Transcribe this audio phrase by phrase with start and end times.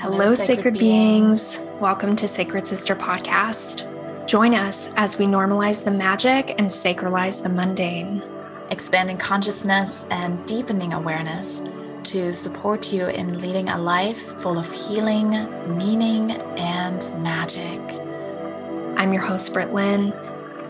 [0.00, 1.58] Hello, sacred, beings.
[1.58, 1.78] beings.
[1.78, 3.86] Welcome to Sacred Sister Podcast.
[4.26, 8.22] Join us as we normalize the magic and sacralize the mundane,
[8.70, 11.60] expanding consciousness and deepening awareness
[12.04, 15.32] to support you in leading a life full of healing,
[15.76, 17.78] meaning, and magic.
[18.96, 20.14] I'm your host, Britt Lynn,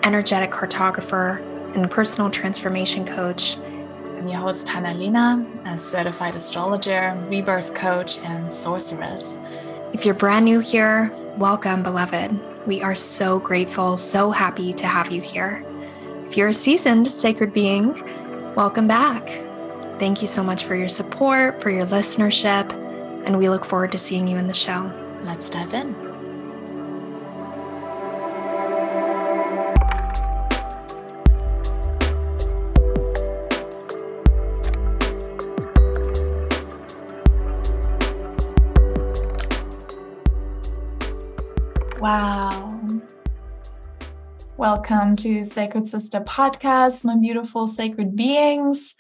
[0.03, 1.39] energetic cartographer
[1.77, 3.59] and personal transformation coach
[4.21, 9.39] I'm your host, Tana Lina, a certified astrologer, rebirth coach, and sorceress.
[9.95, 12.39] If you're brand new here, welcome, beloved.
[12.67, 15.65] We are so grateful, so happy to have you here.
[16.27, 17.95] If you're a seasoned sacred being,
[18.55, 19.27] welcome back.
[19.99, 22.75] Thank you so much for your support, for your listenership,
[23.25, 24.93] and we look forward to seeing you in the show.
[25.23, 26.10] Let's dive in.
[44.61, 48.95] Welcome to Sacred Sister Podcast, my beautiful sacred beings.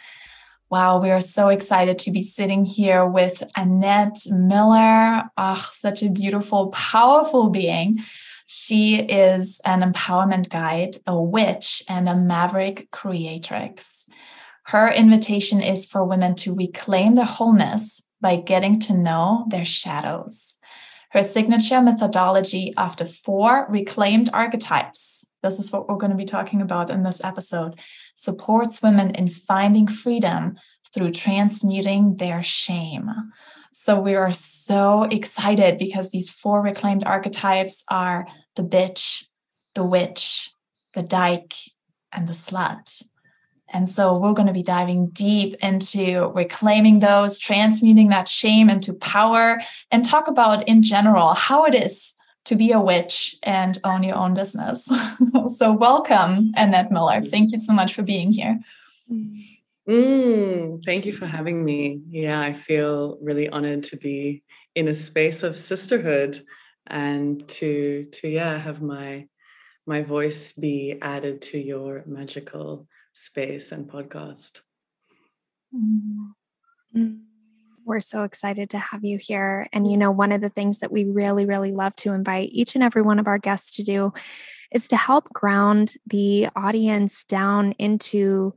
[0.70, 5.24] Wow, we are so excited to be sitting here with Annette Miller.
[5.36, 7.98] Ah, such a beautiful, powerful being.
[8.46, 14.06] She is an empowerment guide, a witch, and a maverick creatrix.
[14.62, 20.56] Her invitation is for women to reclaim their wholeness by getting to know their shadows
[21.10, 25.29] her signature methodology after four reclaimed archetypes.
[25.42, 27.78] This is what we're going to be talking about in this episode.
[28.16, 30.56] Supports women in finding freedom
[30.92, 33.10] through transmuting their shame.
[33.72, 39.24] So we are so excited because these four reclaimed archetypes are the bitch,
[39.74, 40.50] the witch,
[40.94, 41.54] the dyke,
[42.12, 43.02] and the slut.
[43.72, 48.94] And so we're going to be diving deep into reclaiming those, transmuting that shame into
[48.94, 49.60] power,
[49.92, 52.14] and talk about in general how it is
[52.50, 54.90] to be a witch and own your own business.
[55.56, 57.22] so, welcome, Annette Miller.
[57.22, 58.58] Thank you so much for being here.
[59.88, 62.02] Mm, thank you for having me.
[62.08, 64.42] Yeah, I feel really honored to be
[64.74, 66.40] in a space of sisterhood
[66.88, 69.28] and to to yeah have my
[69.86, 74.62] my voice be added to your magical space and podcast.
[75.72, 77.29] Mm-hmm.
[77.90, 79.66] We're so excited to have you here.
[79.72, 82.76] And, you know, one of the things that we really, really love to invite each
[82.76, 84.12] and every one of our guests to do
[84.70, 88.54] is to help ground the audience down into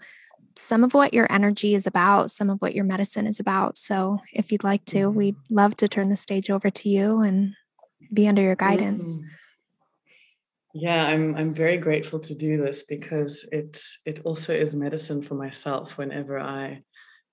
[0.55, 3.75] some of what your energy is about, some of what your medicine is about.
[3.75, 5.17] So, if you'd like to, mm-hmm.
[5.17, 7.55] we'd love to turn the stage over to you and
[8.13, 9.17] be under your guidance.
[9.17, 9.27] Mm-hmm.
[10.75, 15.33] Yeah, I'm I'm very grateful to do this because it it also is medicine for
[15.33, 16.83] myself whenever I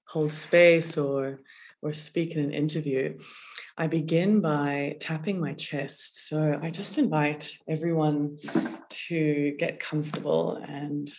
[0.06, 1.40] hold space or
[1.82, 3.18] or speak in an interview.
[3.76, 6.26] I begin by tapping my chest.
[6.28, 8.38] So I just invite everyone
[8.88, 11.10] to get comfortable and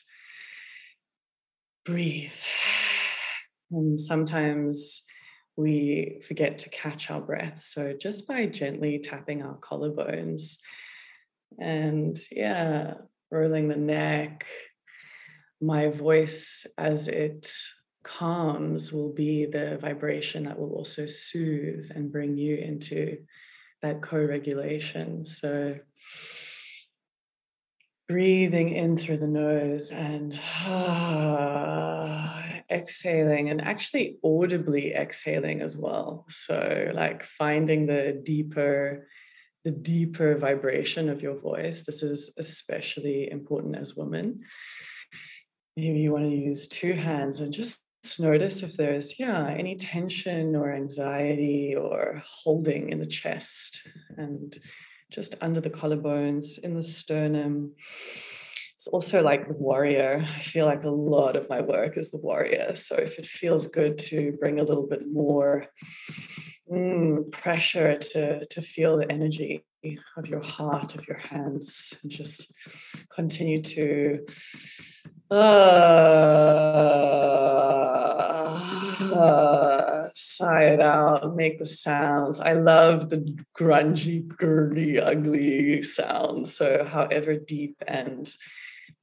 [1.86, 2.34] breathe.
[3.72, 5.04] And sometimes
[5.56, 7.62] we forget to catch our breath.
[7.62, 10.58] So just by gently tapping our collarbones,
[11.60, 12.94] and yeah,
[13.30, 14.46] rolling the neck.
[15.62, 17.52] My voice, as it
[18.04, 23.18] calms, will be the vibration that will also soothe and bring you into
[23.82, 25.26] that co regulation.
[25.26, 25.76] So,
[28.08, 36.26] breathing in through the nose and ah, exhaling, and actually audibly exhaling as well.
[36.30, 39.08] So, like finding the deeper
[39.64, 41.84] the deeper vibration of your voice.
[41.84, 44.42] This is especially important as women.
[45.78, 47.86] Maybe you want to use two hands and just
[48.20, 54.58] notice if there's, yeah, any tension or anxiety or holding in the chest and
[55.12, 57.74] just under the collarbones, in the sternum.
[58.76, 60.22] It's also like the warrior.
[60.24, 62.74] I feel like a lot of my work is the warrior.
[62.76, 65.68] So if it feels good to bring a little bit more
[66.72, 69.64] mm, pressure to, to feel the energy
[70.18, 72.54] of your heart, of your hands, and just
[73.14, 74.26] continue to
[75.32, 75.36] uh,
[79.16, 82.40] uh, sigh it out, make the sounds.
[82.40, 86.54] I love the grungy, girly, ugly sounds.
[86.54, 88.32] So, however deep and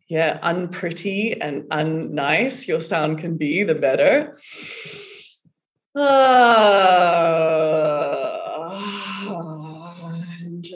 [0.09, 4.35] yeah, unpretty and unnice your sound can be, the better.
[5.95, 6.89] Uh,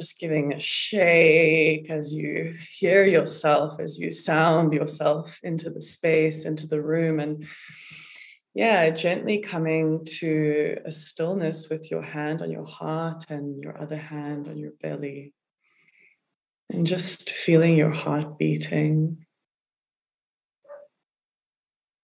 [0.02, 6.44] just giving a shake as you hear yourself, as you sound yourself into the space,
[6.44, 7.20] into the room.
[7.20, 7.46] And
[8.52, 13.96] yeah, gently coming to a stillness with your hand on your heart and your other
[13.96, 15.34] hand on your belly.
[16.69, 19.25] And just feeling your heart beating.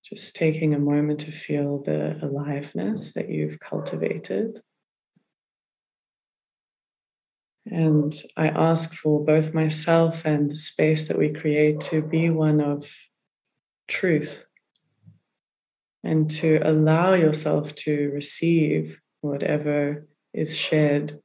[0.04, 4.62] Just taking a moment to feel the aliveness that you've cultivated.
[7.70, 12.60] And I ask for both myself and the space that we create to be one
[12.60, 12.90] of
[13.88, 14.46] truth
[16.02, 21.20] and to allow yourself to receive whatever is shared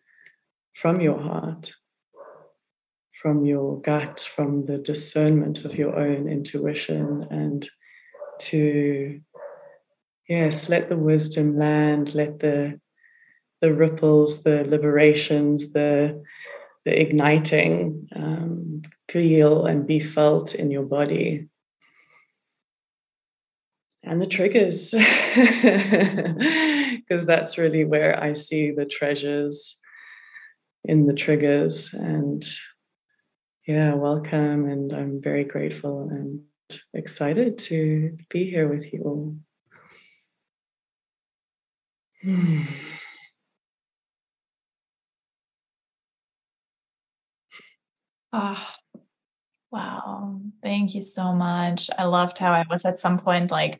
[0.74, 1.74] from your heart,
[3.12, 7.70] from your gut, from the discernment of your own intuition, and
[8.40, 9.22] to,
[10.28, 12.80] yes, let the wisdom land, let the
[13.64, 16.22] the ripples, the liberations, the
[16.84, 21.48] the igniting um, feel and be felt in your body.
[24.04, 24.94] And the triggers.
[26.94, 29.80] Because that's really where i see the treasures
[30.84, 31.94] in the triggers.
[31.94, 32.44] And
[33.68, 36.42] yeah welcome and i'm very grateful and
[36.94, 39.36] excited to be here with you all
[48.34, 48.76] Ah,
[49.74, 50.40] Wow.
[50.62, 51.90] Thank you so much.
[51.98, 53.80] I loved how I was at some point like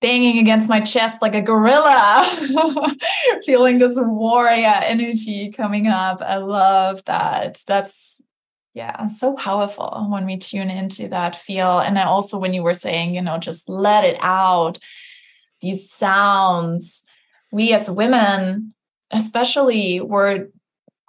[0.00, 2.26] banging against my chest like a gorilla,
[3.44, 6.22] feeling this warrior energy coming up.
[6.22, 7.62] I love that.
[7.66, 8.24] That's,
[8.72, 11.80] yeah, so powerful when we tune into that feel.
[11.80, 14.78] And I also, when you were saying, you know, just let it out,
[15.60, 17.04] these sounds,
[17.52, 18.72] we as women,
[19.10, 20.48] especially, were,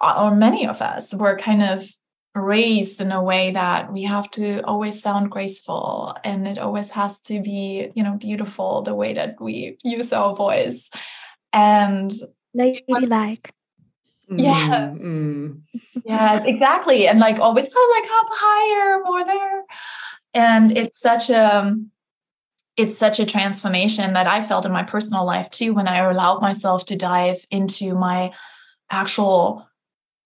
[0.02, 1.88] or many of us, were kind of
[2.34, 7.20] raised in a way that we have to always sound graceful and it always has
[7.20, 10.90] to be you know beautiful the way that we use our voice.
[11.52, 12.12] And
[12.54, 13.52] ladylike
[14.28, 14.98] yes.
[15.02, 15.60] Mm.
[16.04, 19.62] yeah exactly and like always kind of like up higher more there.
[20.34, 21.76] And it's such a
[22.76, 26.40] it's such a transformation that i felt in my personal life too when i allowed
[26.40, 28.32] myself to dive into my
[28.90, 29.66] actual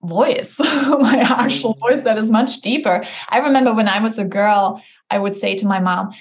[0.03, 1.81] voice, my actual mm.
[1.81, 3.05] voice that is much deeper.
[3.29, 6.13] I remember when I was a girl, I would say to my mom,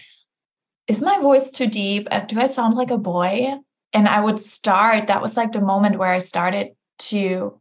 [0.88, 2.08] Is my voice too deep?
[2.12, 3.54] Uh, do I sound like a boy?
[3.94, 7.60] And I would start, that was like the moment where I started to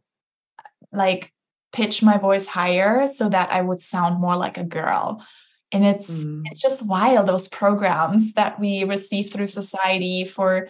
[0.91, 1.31] like
[1.71, 5.23] pitch my voice higher so that I would sound more like a girl.
[5.71, 6.43] And it's mm.
[6.45, 10.69] it's just wild those programs that we receive through society for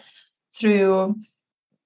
[0.54, 1.16] through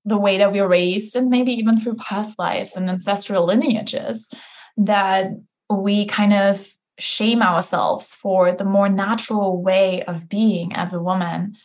[0.04, 4.28] the way that we were raised and maybe even through past lives and ancestral lineages
[4.76, 5.30] that
[5.68, 6.66] we kind of
[6.98, 11.56] shame ourselves for the more natural way of being as a woman.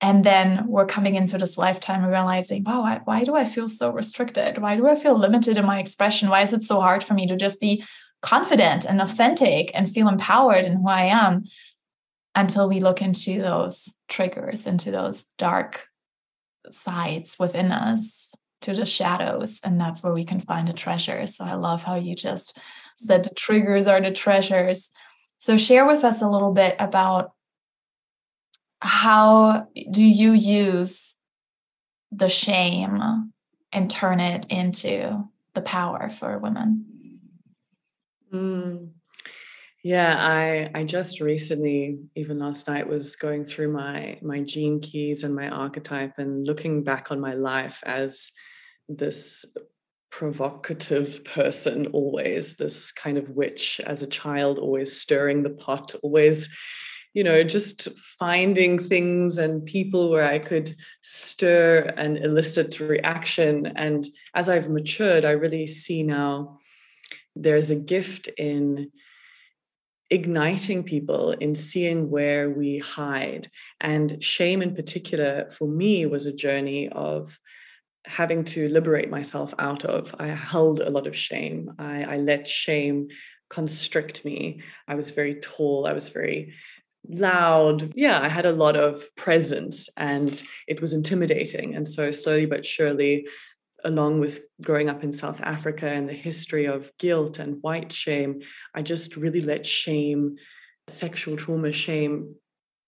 [0.00, 3.68] And then we're coming into this lifetime and realizing wow why, why do i feel
[3.68, 4.58] so restricted?
[4.58, 6.28] Why do i feel limited in my expression?
[6.28, 7.84] Why is it so hard for me to just be
[8.22, 11.44] confident and authentic and feel empowered in who i am?
[12.34, 15.89] Until we look into those triggers into those dark
[16.68, 21.44] sides within us to the shadows and that's where we can find the treasure so
[21.44, 22.58] i love how you just
[23.00, 24.90] said the triggers are the treasures.
[25.38, 27.32] So share with us a little bit about
[28.80, 31.16] how do you use
[32.12, 33.32] the shame
[33.72, 35.24] and turn it into
[35.54, 37.20] the power for women?
[38.32, 38.90] Mm.
[39.82, 45.22] Yeah, I I just recently, even last night, was going through my my gene keys
[45.22, 48.30] and my archetype and looking back on my life as
[48.88, 49.44] this
[50.10, 56.52] provocative person always this kind of witch as a child always stirring the pot always
[57.14, 63.66] you know just finding things and people where i could stir and elicit reaction.
[63.76, 66.58] And as i've matured i really see now
[67.36, 68.90] there's a gift in
[70.10, 73.48] igniting people in seeing where we hide.
[73.80, 77.38] And shame, in particular, for me, was a journey of
[78.04, 80.14] having to liberate myself out of.
[80.18, 81.72] I held a lot of shame.
[81.78, 83.08] I, I let shame
[83.48, 84.62] constrict me.
[84.88, 85.86] I was very tall.
[85.86, 86.54] I was very
[87.08, 87.92] loud.
[87.94, 91.74] Yeah, I had a lot of presence and it was intimidating.
[91.74, 93.26] And so, slowly but surely,
[93.84, 98.40] along with growing up in South Africa and the history of guilt and white shame,
[98.74, 100.36] I just really let shame,
[100.88, 102.34] sexual trauma, shame,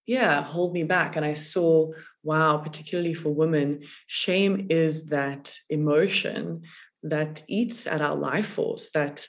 [0.07, 1.17] yeah, hold me back.
[1.17, 6.63] And I saw, wow, particularly for women, shame is that emotion
[7.03, 9.27] that eats at our life force, that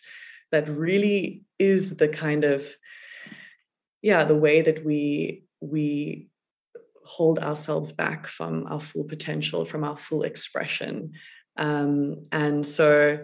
[0.51, 2.67] that really is the kind of,
[4.01, 6.29] yeah, the way that we we
[7.05, 11.13] hold ourselves back from our full potential, from our full expression.
[11.57, 13.19] Um, and so,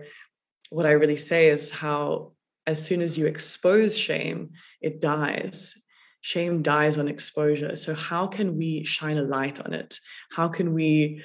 [0.70, 2.34] what I really say is how,
[2.68, 5.76] as soon as you expose shame, it dies.
[6.22, 7.76] Shame dies on exposure.
[7.76, 9.98] So, how can we shine a light on it?
[10.32, 11.24] How can we,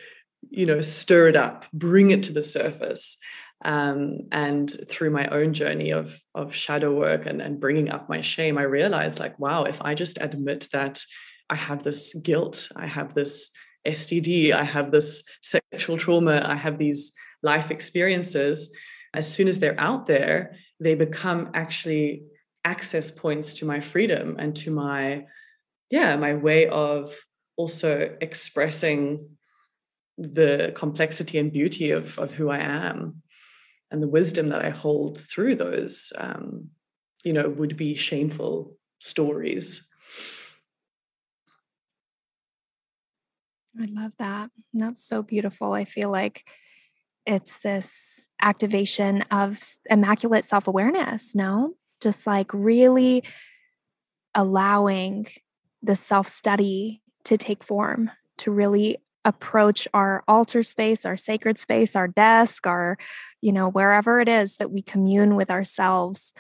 [0.51, 3.19] you know, stir it up, bring it to the surface?
[3.65, 8.21] Um, and through my own journey of of shadow work and, and bringing up my
[8.21, 11.03] shame, I realized like, wow, if I just admit that
[11.51, 13.53] I have this guilt, I have this
[13.87, 17.13] STD, I have this sexual trauma, I have these
[17.43, 18.75] life experiences.
[19.15, 22.25] As soon as they're out there, they become actually
[22.65, 25.27] access points to my freedom and to my,
[25.91, 27.15] yeah, my way of
[27.57, 29.21] also expressing
[30.17, 33.23] the complexity and beauty of, of who I am
[33.91, 36.71] and the wisdom that I hold through those, um,
[37.25, 39.89] you know, would be shameful stories.
[43.81, 44.51] I love that.
[44.73, 45.73] That's so beautiful.
[45.73, 46.49] I feel like
[47.27, 51.75] it's this activation of immaculate self awareness, no?
[52.01, 53.25] Just like really
[54.35, 55.27] allowing
[55.83, 61.97] the self study to take form, to really approach our altar space, our sacred space,
[61.97, 62.99] our desk, our,
[63.41, 66.35] you know, wherever it is that we commune with ourselves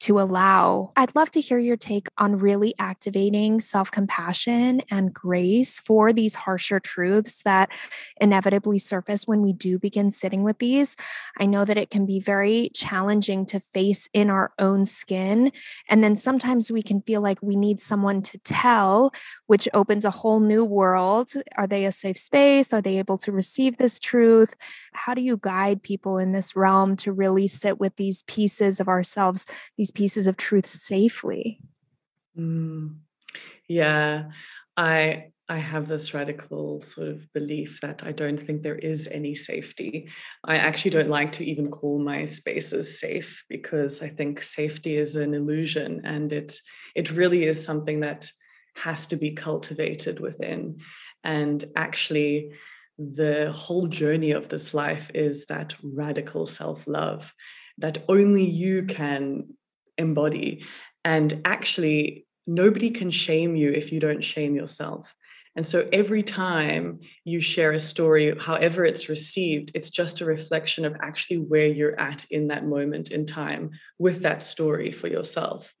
[0.00, 0.92] to allow.
[0.96, 6.34] I'd love to hear your take on really activating self compassion and grace for these
[6.34, 7.68] harsher truths that
[8.20, 10.96] inevitably surface when we do begin sitting with these.
[11.38, 15.52] I know that it can be very challenging to face in our own skin.
[15.88, 19.12] And then sometimes we can feel like we need someone to tell,
[19.46, 21.32] which opens a whole new world.
[21.56, 22.72] Are they a safe space?
[22.72, 24.54] Are they able to receive this truth?
[24.92, 28.88] How do you guide people in this realm to really sit with these pieces of
[28.88, 31.60] ourselves, these these pieces of truth safely
[32.36, 32.94] mm,
[33.68, 34.30] yeah
[34.76, 39.34] i I have this radical sort of belief that I don't think there is any
[39.34, 40.08] safety.
[40.44, 45.16] I actually don't like to even call my spaces safe because I think safety is
[45.16, 46.56] an illusion and it
[46.94, 48.30] it really is something that
[48.76, 50.76] has to be cultivated within.
[51.24, 52.52] And actually,
[52.96, 57.34] the whole journey of this life is that radical self-love
[57.78, 59.48] that only you can
[60.00, 60.64] embody.
[61.04, 65.14] And actually, nobody can shame you if you don't shame yourself.
[65.56, 70.84] And so every time you share a story, however it's received, it's just a reflection
[70.84, 75.74] of actually where you're at in that moment in time with that story for yourself.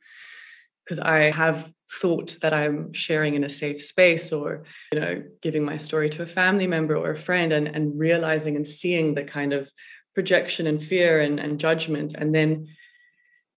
[0.84, 5.64] Because I have thought that I'm sharing in a safe space or, you know, giving
[5.64, 9.24] my story to a family member or a friend and, and realizing and seeing the
[9.24, 9.70] kind of
[10.14, 12.14] projection and fear and, and judgment.
[12.18, 12.66] And then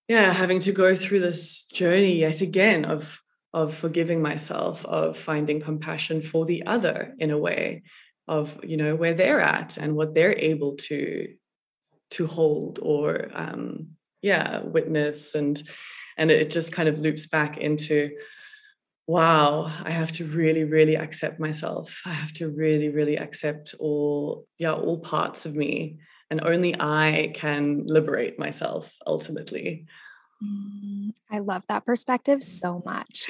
[0.07, 3.21] yeah having to go through this journey yet again of
[3.53, 7.83] of forgiving myself of finding compassion for the other in a way
[8.27, 11.27] of you know where they're at and what they're able to
[12.11, 13.87] to hold or um
[14.21, 15.35] yeah witness.
[15.35, 15.61] And
[16.17, 18.11] and it just kind of loops back into
[19.07, 22.01] wow i have to really really accept myself.
[22.05, 25.99] I have to really really accept all yeah all parts of me
[26.33, 29.85] and only I can liberate myself ultimately.
[30.43, 33.29] Mm, I love that perspective so much.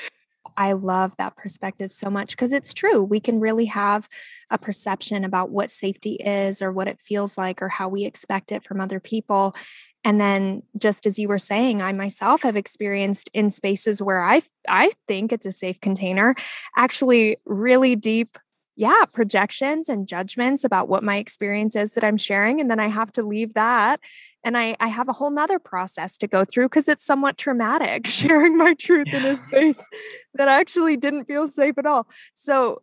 [0.55, 3.03] I love that perspective so much because it's true.
[3.03, 4.07] We can really have
[4.49, 8.53] a perception about what safety is or what it feels like or how we expect
[8.53, 9.53] it from other people.
[10.05, 14.43] And then just as you were saying, I myself have experienced in spaces where I
[14.69, 16.35] I think it's a safe container,
[16.77, 18.37] actually really deep
[18.75, 22.59] yeah, projections and judgments about what my experience is that I'm sharing.
[22.59, 23.99] And then I have to leave that.
[24.43, 28.07] And I, I have a whole nother process to go through because it's somewhat traumatic
[28.07, 29.19] sharing my truth yeah.
[29.19, 29.87] in a space
[30.33, 32.07] that actually didn't feel safe at all.
[32.33, 32.81] So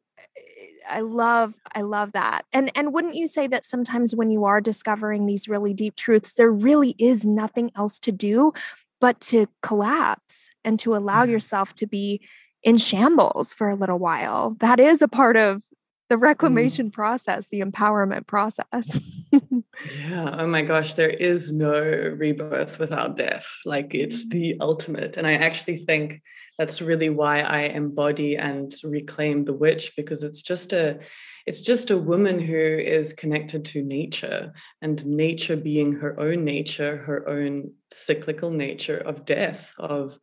[0.89, 2.43] I love, I love that.
[2.53, 6.35] And and wouldn't you say that sometimes when you are discovering these really deep truths,
[6.35, 8.53] there really is nothing else to do
[9.01, 12.21] but to collapse and to allow yourself to be
[12.63, 14.57] in shambles for a little while.
[14.61, 15.63] That is a part of
[16.11, 16.23] the mm.
[16.23, 16.93] reclamation mm.
[16.93, 19.01] process, the empowerment process.
[19.33, 20.37] yeah.
[20.39, 23.47] Oh my gosh, there is no rebirth without death.
[23.65, 24.31] Like it's mm.
[24.31, 25.17] the ultimate.
[25.17, 26.21] And I actually think
[26.59, 30.99] that's really why I embody and reclaim the witch because it's just a
[31.47, 34.53] it's just a woman who is connected to nature
[34.83, 40.19] and nature being her own nature, her own cyclical nature of death, of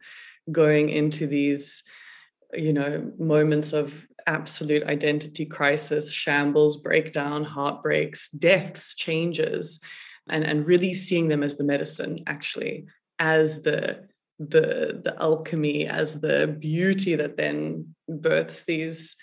[0.52, 1.84] going into these
[2.54, 9.82] you know moments of absolute identity crisis, shambles, breakdown, heartbreaks, deaths, changes,
[10.30, 12.86] and, and really seeing them as the medicine, actually,
[13.20, 14.08] as the
[14.40, 19.16] the the alchemy as the beauty that then births these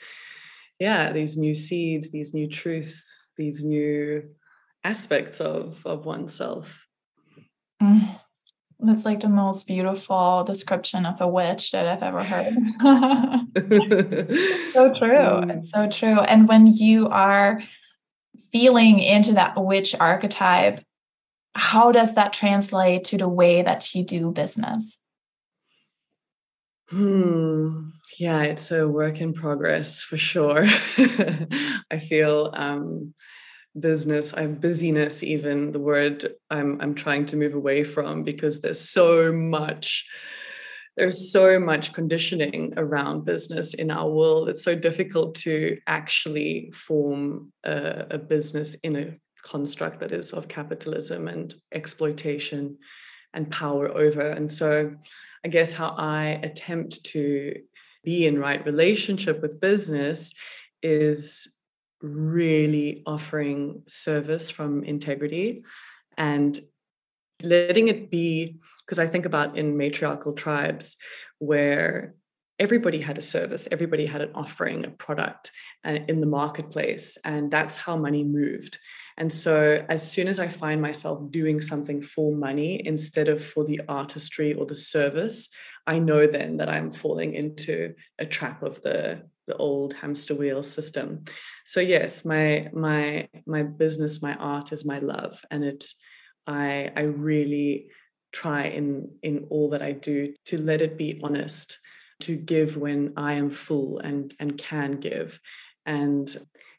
[0.80, 4.28] yeah these new seeds these new truths these new
[4.82, 6.84] aspects of of oneself
[7.80, 8.18] mm.
[8.80, 12.54] That's like the most beautiful description of a witch that I've ever heard.
[14.72, 15.18] so true.
[15.18, 15.58] Mm.
[15.58, 16.20] It's so true.
[16.20, 17.62] And when you are
[18.52, 20.84] feeling into that witch archetype,
[21.54, 25.00] how does that translate to the way that you do business?
[26.88, 27.90] Hmm.
[28.18, 30.62] Yeah, it's a work in progress for sure.
[31.90, 33.14] I feel um,
[33.78, 38.80] business i'm busyness even the word i'm i'm trying to move away from because there's
[38.80, 40.06] so much
[40.96, 44.48] there's so much conditioning around business in our world.
[44.48, 50.46] It's so difficult to actually form a, a business in a construct that is of
[50.46, 52.78] capitalism and exploitation
[53.32, 54.20] and power over.
[54.20, 54.94] And so
[55.44, 57.54] i guess how i attempt to
[58.02, 60.34] be in right relationship with business
[60.82, 61.53] is
[62.04, 65.64] really offering service from integrity
[66.18, 66.60] and
[67.42, 70.96] letting it be because i think about in matriarchal tribes
[71.38, 72.14] where
[72.58, 75.50] everybody had a service everybody had an offering a product
[75.84, 78.78] uh, in the marketplace and that's how money moved.
[79.16, 83.64] And so as soon as i find myself doing something for money instead of for
[83.64, 85.48] the artistry or the service
[85.86, 90.62] i know then that i'm falling into a trap of the the old hamster wheel
[90.62, 91.22] system.
[91.64, 95.84] So yes my my my business my art is my love and it
[96.46, 97.88] i i really
[98.32, 101.78] try in in all that i do to let it be honest
[102.20, 105.40] to give when i am full and and can give.
[105.86, 106.34] And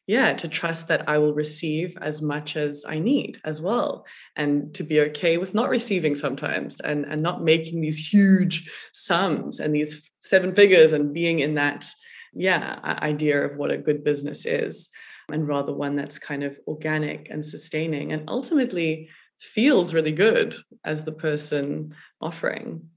[0.07, 4.05] yeah to trust that i will receive as much as i need as well
[4.35, 9.59] and to be okay with not receiving sometimes and and not making these huge sums
[9.59, 11.87] and these seven figures and being in that
[12.35, 14.91] yeah idea of what a good business is
[15.31, 21.03] and rather one that's kind of organic and sustaining and ultimately feels really good as
[21.03, 22.87] the person offering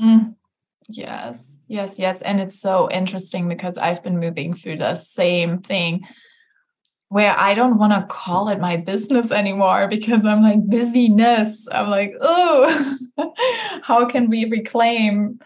[0.00, 0.34] mm.
[0.88, 6.04] yes yes yes and it's so interesting because i've been moving through the same thing
[7.08, 11.68] where I don't want to call it my business anymore because I'm like busyness.
[11.70, 12.98] I'm like, oh,
[13.82, 15.38] how can we reclaim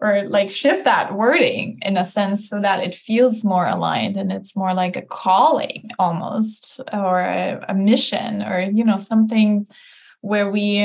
[0.00, 4.30] or like shift that wording in a sense so that it feels more aligned and
[4.30, 9.66] it's more like a calling almost or a, a mission or you know something
[10.20, 10.76] where we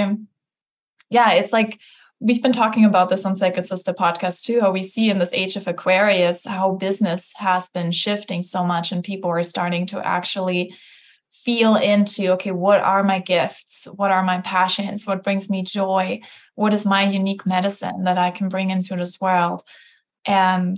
[1.10, 1.80] yeah it's like
[2.20, 5.34] we've been talking about this on sacred sister podcast too how we see in this
[5.34, 10.06] age of aquarius how business has been shifting so much and people are starting to
[10.06, 10.74] actually
[11.43, 13.88] feel into okay what are my gifts?
[13.95, 15.06] What are my passions?
[15.06, 16.21] What brings me joy?
[16.56, 19.62] What is my unique medicine that i can bring into this world?
[20.26, 20.78] And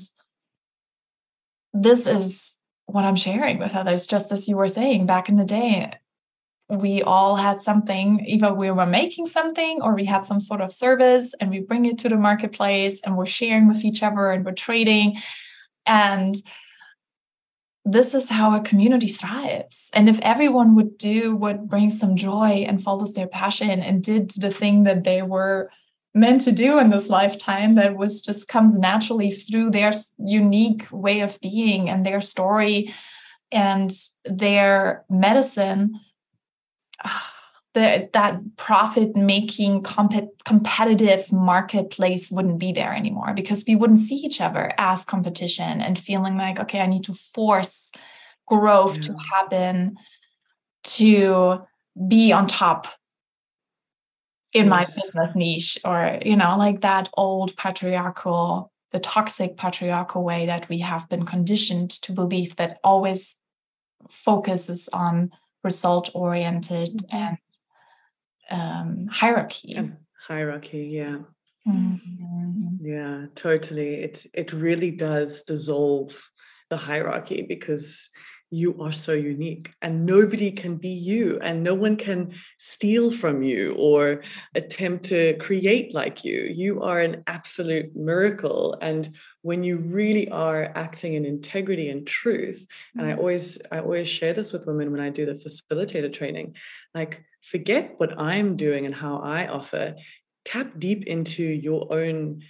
[1.73, 4.07] this is what i'm sharing with others.
[4.07, 5.91] Just as you were saying back in the day
[6.69, 10.71] we all had something either we were making something or we had some sort of
[10.71, 14.43] service and we bring it to the marketplace and we're sharing with each other and
[14.43, 15.17] we're trading.
[15.85, 16.35] And
[17.89, 19.89] this is how a community thrives.
[19.93, 24.31] And if everyone would do what brings them joy and follows their passion and did
[24.31, 25.71] the thing that they were
[26.13, 31.21] meant to do in this lifetime that was just comes naturally through their unique way
[31.21, 32.93] of being and their story
[33.51, 33.93] and
[34.25, 35.97] their medicine
[37.05, 37.36] ah,
[37.77, 44.15] the, that profit making comp- competitive marketplace wouldn't be there anymore because we wouldn't see
[44.15, 47.91] each other as competition and feeling like okay i need to force
[48.47, 49.01] growth yeah.
[49.03, 49.95] to happen
[50.83, 51.61] to
[52.07, 52.87] be on top
[54.55, 54.71] in yes.
[54.71, 60.67] my business niche or you know like that old patriarchal the toxic patriarchal way that
[60.67, 63.37] we have been conditioned to believe that always
[64.09, 65.29] focuses on
[65.63, 67.15] result oriented mm-hmm.
[67.15, 67.37] and
[68.49, 69.91] um, hierarchy.
[70.27, 71.19] hierarchy, yeah.
[71.67, 72.85] Mm-hmm.
[72.85, 73.95] Yeah, totally.
[73.95, 76.29] It it really does dissolve
[76.69, 78.09] the hierarchy because
[78.49, 83.43] you are so unique and nobody can be you and no one can steal from
[83.43, 84.23] you or
[84.55, 89.09] attempt to create like you you are an absolute miracle and
[89.41, 93.19] when you really are acting in integrity and truth and i mm-hmm.
[93.19, 96.55] always i always share this with women when i do the facilitator training
[96.95, 99.93] like forget what i'm doing and how i offer
[100.45, 102.41] tap deep into your own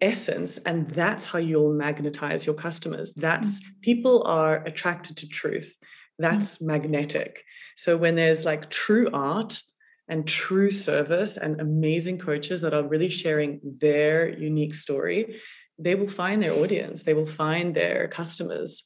[0.00, 3.80] essence and that's how you'll magnetize your customers that's mm-hmm.
[3.82, 5.78] people are attracted to truth
[6.18, 6.68] that's mm-hmm.
[6.68, 7.44] magnetic
[7.76, 9.62] so when there's like true art
[10.08, 15.40] and true service and amazing coaches that are really sharing their unique story,
[15.78, 18.82] they will find their audience, they will find their customers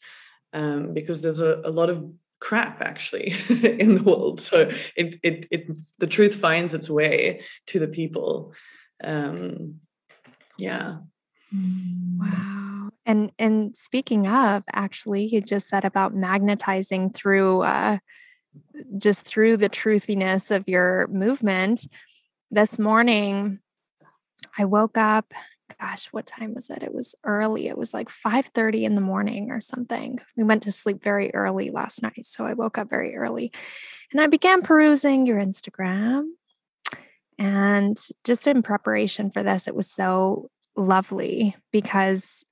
[0.52, 2.05] um, because there's a, a lot of
[2.40, 4.40] crap actually in the world.
[4.40, 8.52] So it, it, it, the truth finds its way to the people.
[9.02, 9.76] Um,
[10.58, 10.98] yeah.
[12.18, 12.90] Wow.
[13.04, 17.98] And and speaking of, actually, you just said about magnetizing through uh,
[18.98, 21.86] just through the truthiness of your movement.
[22.50, 23.60] This morning,
[24.58, 25.32] I woke up.
[25.80, 26.82] Gosh, what time was it?
[26.82, 27.66] It was early.
[27.66, 30.18] It was like 5:30 in the morning or something.
[30.36, 33.52] We went to sleep very early last night, so I woke up very early.
[34.12, 36.28] And I began perusing your Instagram.
[37.42, 42.44] And just in preparation for this, it was so lovely because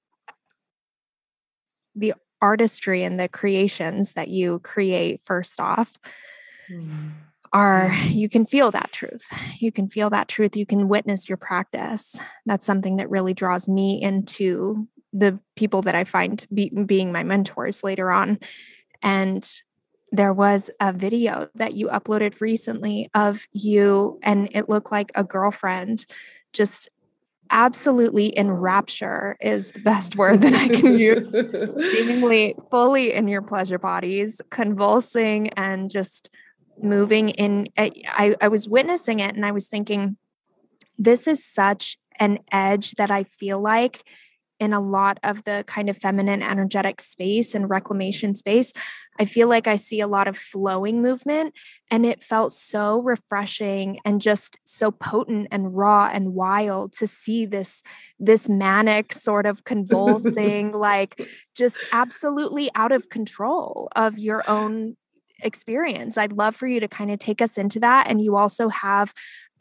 [1.94, 5.96] the artistry and the creations that you create first off
[6.68, 7.12] mm.
[7.52, 9.28] are you can feel that truth.
[9.60, 10.56] You can feel that truth.
[10.56, 12.18] You can witness your practice.
[12.44, 17.22] That's something that really draws me into the people that i find be, being my
[17.22, 18.40] mentors later on.
[19.02, 19.48] And
[20.12, 25.24] there was a video that you uploaded recently of you and it looked like a
[25.24, 26.06] girlfriend
[26.52, 26.88] just
[27.50, 31.30] absolutely in rapture is the best word that I can use.
[31.92, 36.30] Seemingly fully in your pleasure bodies, convulsing and just
[36.80, 37.66] moving in.
[37.76, 40.16] Eh, I, I was witnessing it and I was thinking,
[40.96, 44.04] this is such an edge that I feel like
[44.60, 48.72] in a lot of the kind of feminine energetic space and reclamation space,
[49.20, 51.54] I feel like I see a lot of flowing movement.
[51.90, 57.44] And it felt so refreshing and just so potent and raw and wild to see
[57.44, 57.82] this,
[58.18, 61.20] this manic sort of convulsing, like
[61.54, 64.96] just absolutely out of control of your own
[65.42, 66.16] experience.
[66.16, 68.08] I'd love for you to kind of take us into that.
[68.08, 69.12] And you also have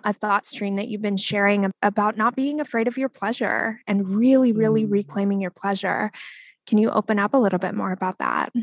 [0.06, 4.16] a thought stream that you've been sharing about not being afraid of your pleasure and
[4.16, 4.92] really, really mm.
[4.92, 6.14] reclaiming your pleasure.
[6.66, 8.54] Can you open up a little bit more about that?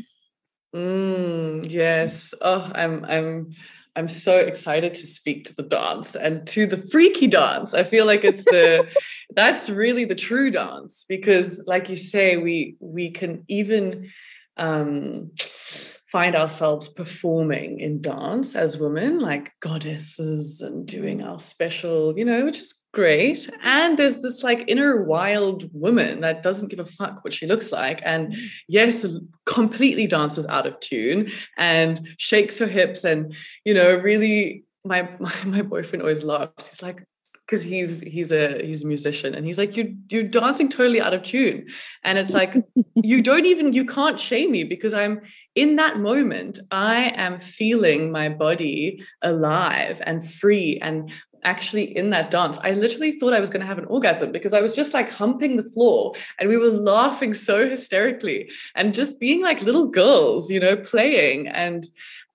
[0.77, 2.35] Mm, yes.
[2.41, 3.51] Oh, I'm I'm
[3.95, 7.73] I'm so excited to speak to the dance and to the freaky dance.
[7.73, 8.87] I feel like it's the
[9.35, 14.11] that's really the true dance because like you say we we can even
[14.57, 22.23] um find ourselves performing in dance as women, like goddesses and doing our special, you
[22.23, 23.47] know, which is great.
[23.61, 27.71] And there's this like inner wild woman that doesn't give a fuck what she looks
[27.71, 28.01] like.
[28.03, 28.35] And
[28.67, 29.05] yes,
[29.45, 35.31] completely dances out of tune and shakes her hips and, you know, really my, my,
[35.45, 36.69] my boyfriend always laughs.
[36.69, 37.05] He's like,
[37.45, 41.13] because he's he's a he's a musician and he's like you you're dancing totally out
[41.13, 41.65] of tune
[42.03, 42.53] and it's like
[42.95, 45.21] you don't even you can't shame me because i'm
[45.55, 51.11] in that moment i am feeling my body alive and free and
[51.43, 54.53] actually in that dance i literally thought i was going to have an orgasm because
[54.53, 59.19] i was just like humping the floor and we were laughing so hysterically and just
[59.19, 61.85] being like little girls you know playing and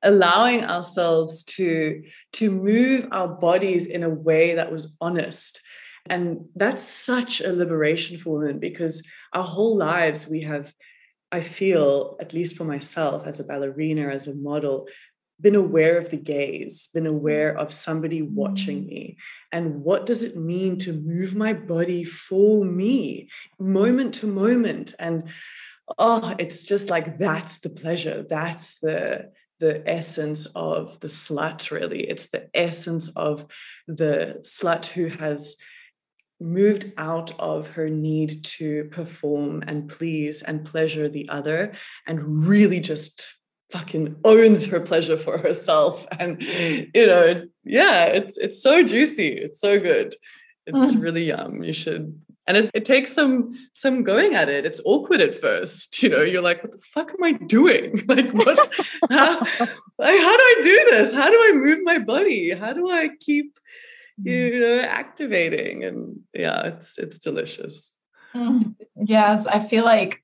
[0.02, 5.60] allowing ourselves to to move our bodies in a way that was honest.
[6.06, 10.74] And that's such a liberation for women because our whole lives we have
[11.30, 14.86] i feel at least for myself as a ballerina as a model
[15.42, 18.86] been aware of the gaze been aware of somebody watching mm.
[18.86, 19.16] me
[19.50, 23.28] and what does it mean to move my body for me
[23.58, 25.24] moment to moment and
[25.98, 29.30] oh it's just like that's the pleasure that's the
[29.62, 32.00] the essence of the slut, really.
[32.00, 33.46] It's the essence of
[33.86, 35.56] the slut who has
[36.40, 41.74] moved out of her need to perform and please and pleasure the other
[42.08, 43.36] and really just
[43.72, 46.06] fucking owns her pleasure for herself.
[46.20, 49.28] And you know yeah it's it's so juicy.
[49.28, 50.14] It's so good.
[50.66, 51.02] It's mm.
[51.02, 51.64] really yum.
[51.64, 54.66] You should and it, it takes some some going at it.
[54.66, 58.00] It's awkward at first you know you're like what the fuck am i doing?
[58.06, 58.58] Like what
[59.10, 59.38] how,
[59.98, 61.12] like, how do i do this?
[61.14, 62.50] How do i move my body?
[62.50, 63.58] How do i keep
[64.22, 64.60] you mm.
[64.60, 65.84] know activating?
[65.84, 67.98] And yeah it's it's delicious.
[68.34, 68.74] Mm.
[68.96, 70.22] yes i feel like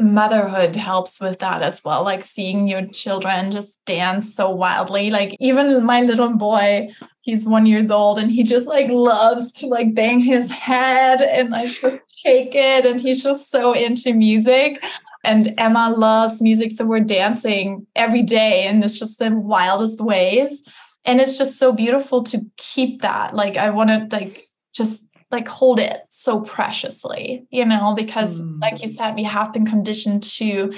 [0.00, 5.10] motherhood helps with that as well like seeing your children just dance so wildly.
[5.10, 6.88] Like even my little boy
[7.22, 11.50] he's one years old and he just like loves to like bang his head and
[11.50, 14.82] like just shake it and he's just so into music.
[15.22, 20.66] And emma loves music so we're dancing every day and it's just the wildest ways.
[21.04, 23.34] And it's just so beautiful to keep that.
[23.34, 28.60] Like i want to like just like hold it so preciously, you know, because mm.
[28.60, 30.72] like you said, we have been conditioned to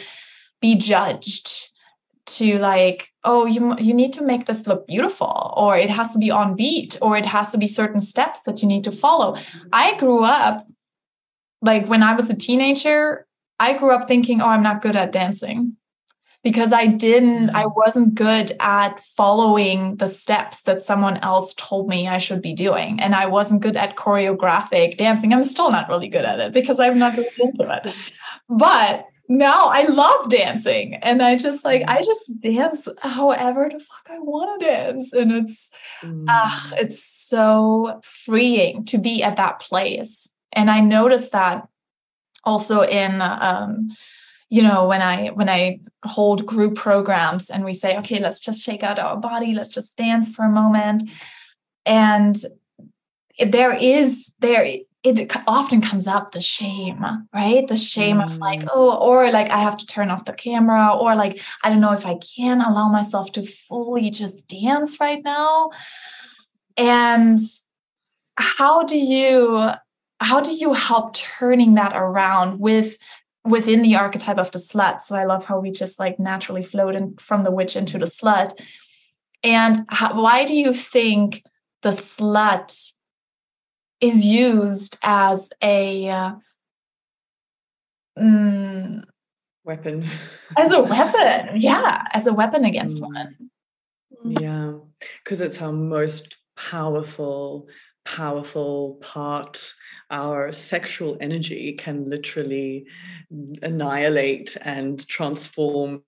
[0.60, 1.68] be judged,
[2.24, 6.20] to like oh you you need to make this look beautiful or it has to
[6.20, 9.36] be on beat or it has to be certain steps that you need to follow.
[9.72, 10.64] I grew up
[11.62, 13.26] like when i was a teenager
[13.58, 15.76] i grew up thinking oh i'm not good at dancing
[16.42, 17.72] because I didn't, I mm.
[17.76, 23.00] wasn't good at following the steps that someone else told me I should be doing.
[23.00, 25.32] And I wasn't good at choreographic dancing.
[25.32, 27.94] I'm still not really good at it because I'm not really into it.
[28.48, 34.08] But now I love dancing and I just like, I just dance however the fuck
[34.10, 35.12] I want to dance.
[35.12, 35.70] And it's,
[36.02, 36.26] mm.
[36.28, 40.28] uh, it's so freeing to be at that place.
[40.52, 41.66] And I noticed that
[42.44, 43.92] also in, um,
[44.52, 48.62] you know when i when i hold group programs and we say okay let's just
[48.62, 51.02] shake out our body let's just dance for a moment
[51.86, 52.44] and
[53.46, 54.64] there is there
[55.04, 57.02] it often comes up the shame
[57.34, 58.24] right the shame mm.
[58.24, 58.68] of like mm.
[58.74, 61.94] oh or like i have to turn off the camera or like i don't know
[61.94, 65.70] if i can allow myself to fully just dance right now
[66.76, 67.38] and
[68.36, 69.70] how do you
[70.20, 72.98] how do you help turning that around with
[73.44, 75.02] within the archetype of the slut.
[75.02, 78.06] So I love how we just like naturally float in, from the witch into the
[78.06, 78.52] slut.
[79.42, 81.42] And how, why do you think
[81.82, 82.92] the slut
[84.00, 86.34] is used as a uh,
[88.18, 89.02] mm,
[89.64, 90.06] weapon?
[90.56, 93.06] as a weapon, yeah, as a weapon against mm.
[93.08, 93.50] women.
[94.24, 94.72] Yeah,
[95.24, 97.68] because it's our most powerful,
[98.04, 99.74] powerful part
[100.12, 102.86] our sexual energy can literally
[103.62, 106.02] annihilate and transform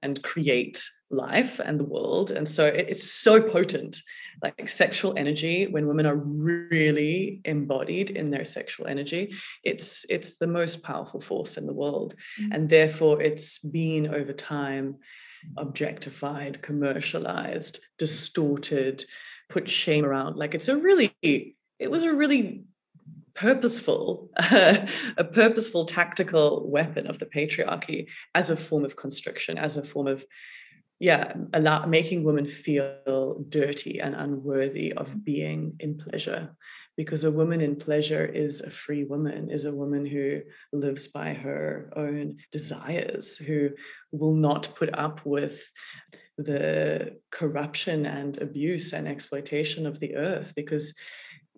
[0.00, 2.30] and create life and the world.
[2.30, 4.00] And so it's so potent.
[4.40, 9.32] Like sexual energy, when women are really embodied in their sexual energy,
[9.64, 12.14] it's it's the most powerful force in the world.
[12.40, 12.52] Mm-hmm.
[12.52, 14.98] And therefore it's been over time
[15.56, 19.04] objectified, commercialized, distorted,
[19.48, 20.36] put shame around.
[20.36, 22.64] Like it's a really, it was a really
[23.34, 29.82] purposeful, a purposeful tactical weapon of the patriarchy as a form of constriction, as a
[29.82, 30.24] form of
[31.00, 36.56] yeah, allow, making women feel dirty and unworthy of being in pleasure.
[36.96, 40.40] Because a woman in pleasure is a free woman, is a woman who
[40.72, 43.70] lives by her own desires, who
[44.10, 45.70] will not put up with
[46.38, 50.94] the corruption and abuse and exploitation of the earth because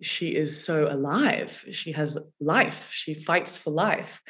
[0.01, 1.63] she is so alive.
[1.71, 2.89] She has life.
[2.91, 4.21] She fights for life.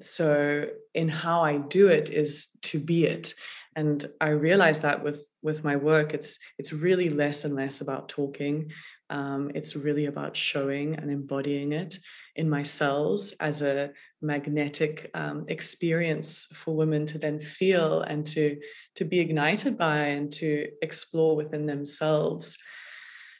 [0.00, 3.34] So, in how I do it is to be it.
[3.76, 8.08] And I realize that with with my work, it's it's really less and less about
[8.08, 8.72] talking.
[9.10, 11.98] Um, it's really about showing and embodying it
[12.34, 18.56] in my cells as a magnetic um, experience for women to then feel and to
[18.96, 22.58] to be ignited by and to explore within themselves.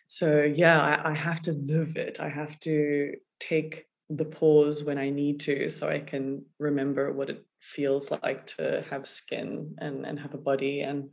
[0.08, 2.20] So yeah I, I have to live it.
[2.20, 7.30] I have to take the pause when i need to so i can remember what
[7.30, 10.82] it feels like to have skin and, and have a body.
[10.82, 11.10] And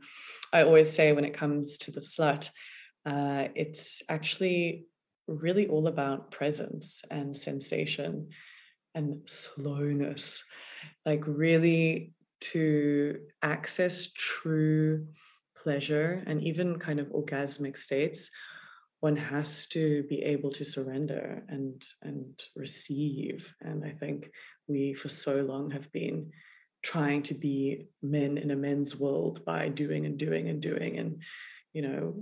[0.52, 2.50] i always say when it comes to the slut
[3.04, 4.86] uh, it's actually
[5.26, 8.28] really all about presence and sensation
[8.94, 10.44] and slowness.
[11.04, 15.06] Like really to access true
[15.56, 18.30] pleasure and even kind of orgasmic states
[19.00, 24.30] one has to be able to surrender and and receive and i think
[24.68, 26.30] we for so long have been
[26.82, 31.22] trying to be men in a men's world by doing and doing and doing and
[31.72, 32.14] you know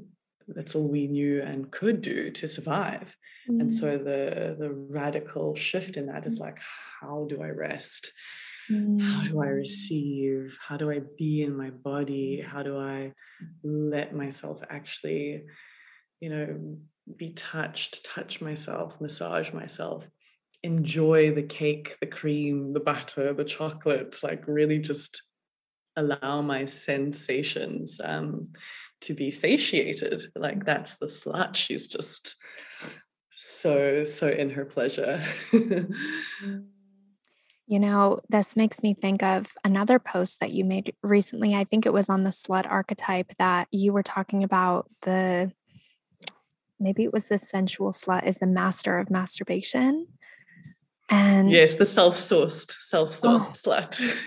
[0.49, 3.17] that's all we knew and could do to survive
[3.49, 3.61] mm.
[3.61, 6.43] and so the the radical shift in that is mm.
[6.43, 6.59] like
[7.01, 8.13] how do i rest
[8.71, 9.01] mm.
[9.01, 9.57] how do i mm.
[9.57, 13.13] receive how do i be in my body how do i
[13.63, 15.43] let myself actually
[16.21, 16.77] you know,
[17.17, 20.09] be touched, touch myself, massage myself,
[20.63, 25.23] enjoy the cake, the cream, the butter, the chocolate, like really just
[25.97, 28.49] allow my sensations um,
[29.01, 30.23] to be satiated.
[30.37, 31.57] Like that's the slut.
[31.57, 32.37] She's just
[33.35, 35.21] so, so in her pleasure.
[37.71, 41.55] You know, this makes me think of another post that you made recently.
[41.55, 45.53] I think it was on the slut archetype that you were talking about the
[46.81, 50.09] maybe it was the sensual slut is the master of masturbation.
[51.11, 53.95] And yes, the self-sourced, self-sourced oh, slut.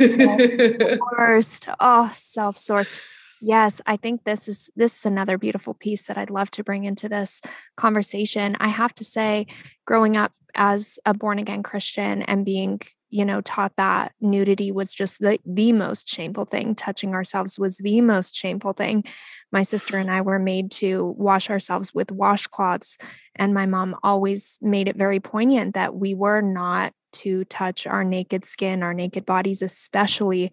[1.28, 1.76] self-sourced.
[1.82, 3.02] oh, self-sourced.
[3.46, 6.86] Yes, I think this is this is another beautiful piece that I'd love to bring
[6.86, 7.42] into this
[7.76, 8.56] conversation.
[8.62, 9.48] I have to say
[9.86, 12.80] growing up as a born again Christian and being,
[13.10, 17.80] you know, taught that nudity was just the the most shameful thing, touching ourselves was
[17.80, 19.04] the most shameful thing.
[19.52, 22.96] My sister and I were made to wash ourselves with washcloths
[23.36, 28.06] and my mom always made it very poignant that we were not to touch our
[28.06, 30.50] naked skin, our naked bodies, especially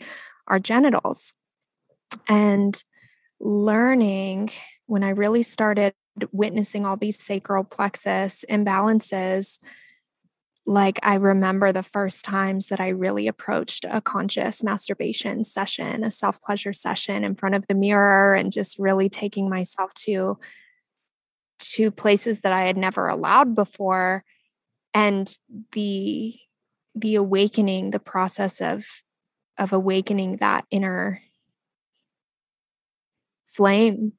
[0.48, 1.32] our genitals
[2.28, 2.82] and
[3.40, 4.50] learning
[4.86, 5.94] when I really started
[6.32, 9.58] witnessing all these sacral plexus imbalances
[10.66, 16.10] like I remember the first times that I really approached a conscious masturbation session, a
[16.10, 20.38] self pleasure session in front of the mirror, and just really taking myself to
[21.58, 24.24] to places that I had never allowed before,
[24.94, 25.36] and
[25.72, 26.34] the
[26.94, 28.86] the awakening, the process of
[29.58, 31.20] of awakening that inner
[33.50, 34.12] flame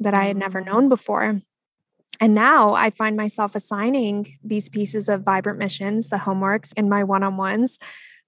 [0.00, 0.66] that I had never mm.
[0.66, 1.42] known before.
[2.20, 7.02] And now I find myself assigning these pieces of vibrant missions, the homeworks in my
[7.02, 7.78] one on ones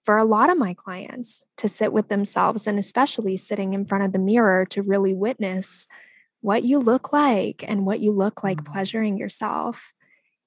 [0.04, 4.04] for a lot of my clients to sit with themselves and especially sitting in front
[4.04, 5.86] of the mirror to really witness
[6.40, 8.66] what you look like and what you look like mm.
[8.66, 9.92] pleasuring yourself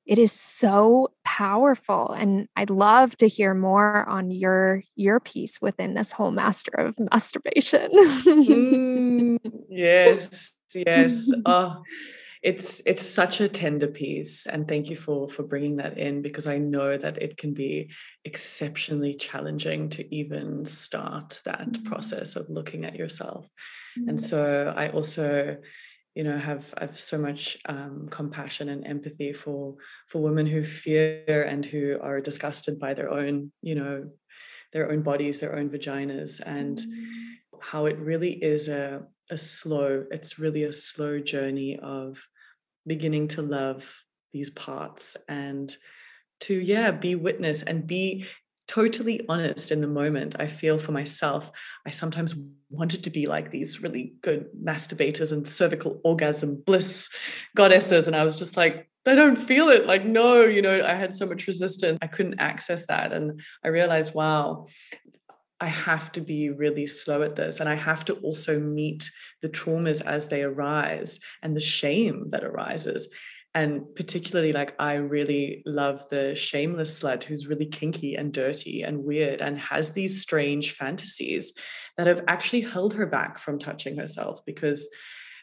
[0.09, 5.93] it is so powerful and i'd love to hear more on your your piece within
[5.93, 9.37] this whole master of masturbation mm,
[9.69, 11.81] yes yes oh
[12.41, 16.47] it's it's such a tender piece and thank you for for bringing that in because
[16.47, 17.91] i know that it can be
[18.23, 21.83] exceptionally challenging to even start that mm-hmm.
[21.83, 23.47] process of looking at yourself
[23.97, 24.09] mm-hmm.
[24.09, 25.57] and so i also
[26.15, 29.75] you know have have so much um, compassion and empathy for
[30.07, 34.09] for women who fear and who are disgusted by their own you know
[34.73, 37.05] their own bodies their own vaginas and mm.
[37.61, 42.25] how it really is a a slow it's really a slow journey of
[42.87, 45.77] beginning to love these parts and
[46.39, 48.25] to yeah be witness and be
[48.69, 50.35] totally honest in the moment.
[50.39, 51.51] I feel for myself,
[51.87, 52.35] I sometimes
[52.69, 57.09] wanted to be like these really good masturbators and cervical orgasm bliss
[57.55, 58.05] goddesses.
[58.05, 59.87] And I was just like, I don't feel it.
[59.87, 61.97] Like, no, you know, I had so much resistance.
[61.99, 63.11] I couldn't access that.
[63.11, 64.67] And I realized, wow,
[65.59, 67.59] I have to be really slow at this.
[67.59, 69.09] And I have to also meet
[69.41, 73.09] the traumas as they arise and the shame that arises
[73.55, 79.03] and particularly like i really love the shameless slut who's really kinky and dirty and
[79.03, 81.53] weird and has these strange fantasies
[81.97, 84.87] that have actually held her back from touching herself because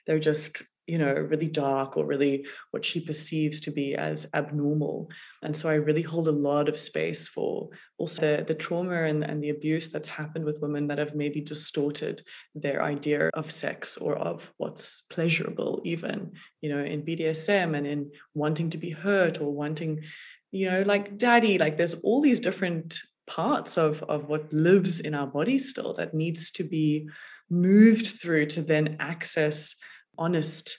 [0.06, 5.11] they're just you know really dark or really what she perceives to be as abnormal.
[5.42, 7.68] And so i really hold a lot of space for
[7.99, 11.40] also the, the trauma and, and the abuse that's happened with women that have maybe
[11.40, 12.22] distorted
[12.55, 18.11] their idea of sex or of what's pleasurable even you know in bdsm and in
[18.35, 20.03] wanting to be hurt or wanting
[20.51, 25.14] you know like daddy like there's all these different parts of of what lives in
[25.14, 27.09] our body still that needs to be
[27.51, 29.77] moved through to then access
[30.18, 30.79] honest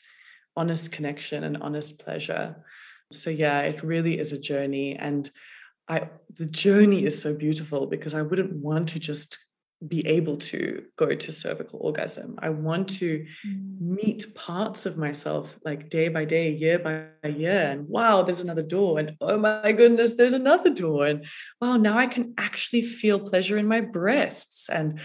[0.56, 2.56] honest connection and honest pleasure.
[3.12, 4.96] So yeah it really is a journey.
[4.96, 5.30] And
[5.90, 9.38] i the journey is so beautiful because i wouldn't want to just
[9.86, 12.40] be able to go to cervical orgasm.
[12.42, 13.80] I want to mm.
[13.80, 17.62] meet parts of myself like day by day year by year.
[17.62, 18.98] And wow there's another door.
[18.98, 21.06] And oh my goodness there's another door.
[21.06, 21.26] And
[21.62, 24.68] wow now i can actually feel pleasure in my breasts.
[24.68, 25.00] And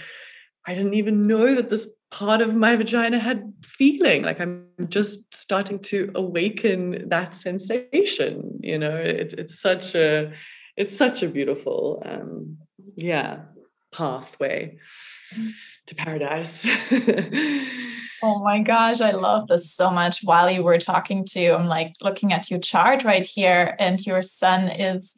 [0.67, 4.23] i didn't even know that this part of my vagina had feeling.
[4.23, 8.95] Like i'm just starting to awaken that sensation you know?
[8.95, 10.33] It, it's such a
[10.77, 12.59] it's such a beautiful um
[12.97, 13.41] yeah
[13.93, 14.79] pathway
[15.87, 16.67] to paradise.
[18.25, 20.21] Oh my gosh i love this so much.
[20.23, 24.23] While you were talking to i'm like looking at your chart right here and your
[24.23, 25.17] sun is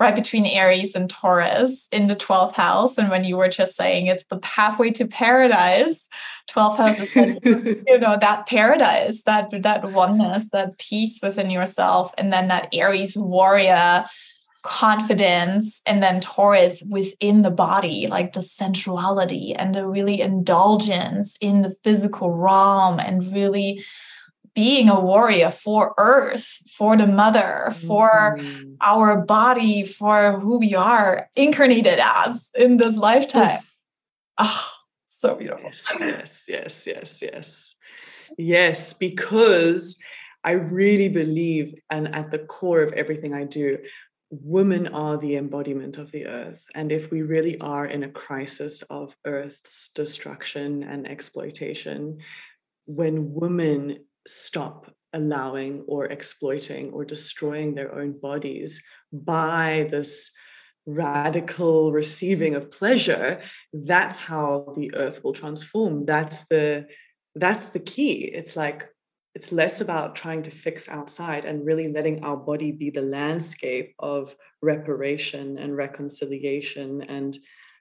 [0.00, 2.98] right between Aries and Taurus in the 12th house.
[2.98, 6.08] And when you were just saying it's the pathway to paradise,
[6.50, 7.14] 12th house is
[7.86, 13.16] you know, that paradise, that that oneness, that peace within yourself, and then that Aries
[13.16, 14.04] warrior
[14.64, 21.60] confidence and then taurus within the body like the sensuality and the really indulgence in
[21.60, 23.84] the physical realm and really
[24.54, 28.74] being a warrior for earth for the mother for mm-hmm.
[28.80, 33.62] our body for who we are incarnated as in this lifetime
[34.38, 37.74] ah oh, so beautiful yes yes yes yes yes
[38.38, 39.98] yes because
[40.44, 43.78] i really believe and at the core of everything i do
[44.42, 46.66] women are the embodiment of the earth.
[46.74, 52.18] And if we really are in a crisis of earth's destruction and exploitation,
[52.86, 60.32] when women stop allowing or exploiting or destroying their own bodies by this
[60.86, 63.40] radical receiving of pleasure
[63.72, 66.04] that's how the earth will transform.
[66.04, 66.86] That's the
[67.36, 68.30] that's the key.
[68.32, 68.88] It's like
[69.34, 73.94] it's less about trying to fix outside and really letting our body be the landscape
[73.98, 77.36] of reparation and reconciliation and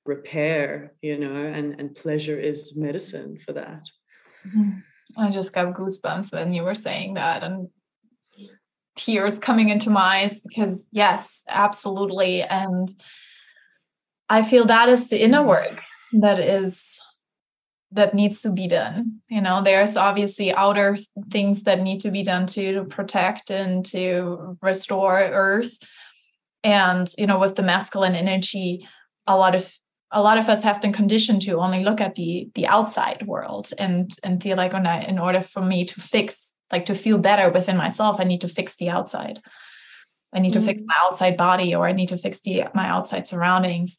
[0.05, 3.85] repair you know and and pleasure is medicine for that.
[4.47, 4.79] Mm-hmm.
[5.17, 7.69] I just got goosebumps when you were saying that and
[8.95, 12.43] tears coming into my eyes because yes absolutely.
[12.43, 12.95] And
[14.29, 15.81] i feel that is the inner work
[16.13, 16.99] that is
[17.91, 19.19] that needs to be done.
[19.29, 20.95] You know there's obviously outer
[21.29, 25.77] things that need to be done to, to protect and to restore earth.
[26.63, 28.87] And you know with the masculine energy
[29.25, 29.71] a lot of
[30.13, 33.71] a lot of us have been conditioned to only look at the the outside world
[33.77, 37.49] and and feel like oh, in order for me to fix like to feel better
[37.49, 39.39] within myself i need to fix the outside
[40.33, 40.59] i need mm.
[40.59, 40.85] to fix mm.
[40.85, 43.97] my outside body or i need to fix the my outside surroundings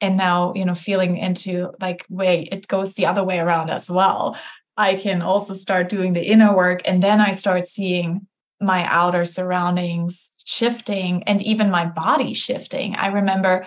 [0.00, 3.90] and now you know feeling into like wait it goes the other way around as
[3.90, 4.36] well
[4.76, 8.26] i can also start doing the inner work and then i start seeing
[8.60, 13.66] my outer surroundings shifting and even my body shifting i remember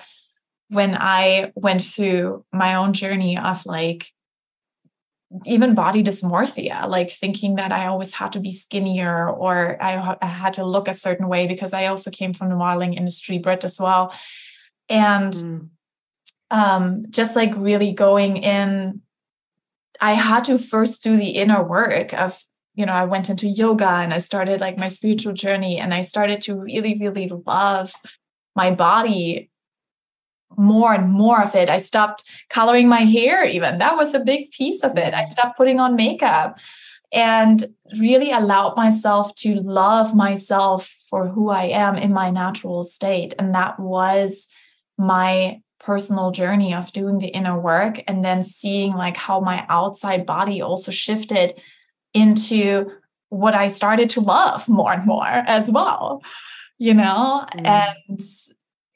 [0.70, 4.12] when i went through my own journey of like
[5.46, 10.26] even body dysmorphia like thinking that i always had to be skinnier or I, I
[10.26, 13.66] had to look a certain way because i also came from the modeling industry brit
[13.66, 14.16] as well.
[14.90, 15.70] And mm.
[16.50, 19.02] um, just like really going in
[20.00, 22.42] i had to first do the inner work of
[22.76, 26.02] you know i went into yoga and i started like my spiritual journey and i
[26.02, 27.92] started to really really love
[28.56, 29.50] my body
[30.58, 34.50] more and more of it i stopped coloring my hair even that was a big
[34.52, 35.32] piece of it i mm-hmm.
[35.32, 36.58] stopped putting on makeup
[37.14, 37.64] and
[38.00, 43.54] really allowed myself to love myself for who i am in my natural state and
[43.54, 44.48] that was
[44.98, 50.26] my personal journey of doing the inner work and then seeing like how my outside
[50.26, 51.62] body also shifted
[52.14, 52.92] into
[53.30, 56.22] what I started to love more and more as well,
[56.78, 57.46] you know?
[57.56, 57.66] Mm.
[57.66, 58.22] And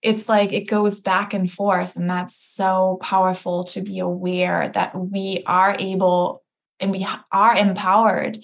[0.02, 1.96] it's like it goes back and forth.
[1.96, 6.44] And that's so powerful to be aware that we are able
[6.80, 8.40] and we are empowered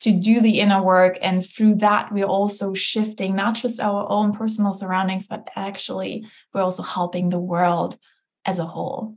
[0.00, 1.18] to do the inner work.
[1.20, 6.62] And through that, we're also shifting not just our own personal surroundings, but actually, we're
[6.62, 7.98] also helping the world
[8.44, 9.16] as a whole.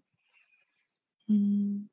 [1.29, 1.86] Mm.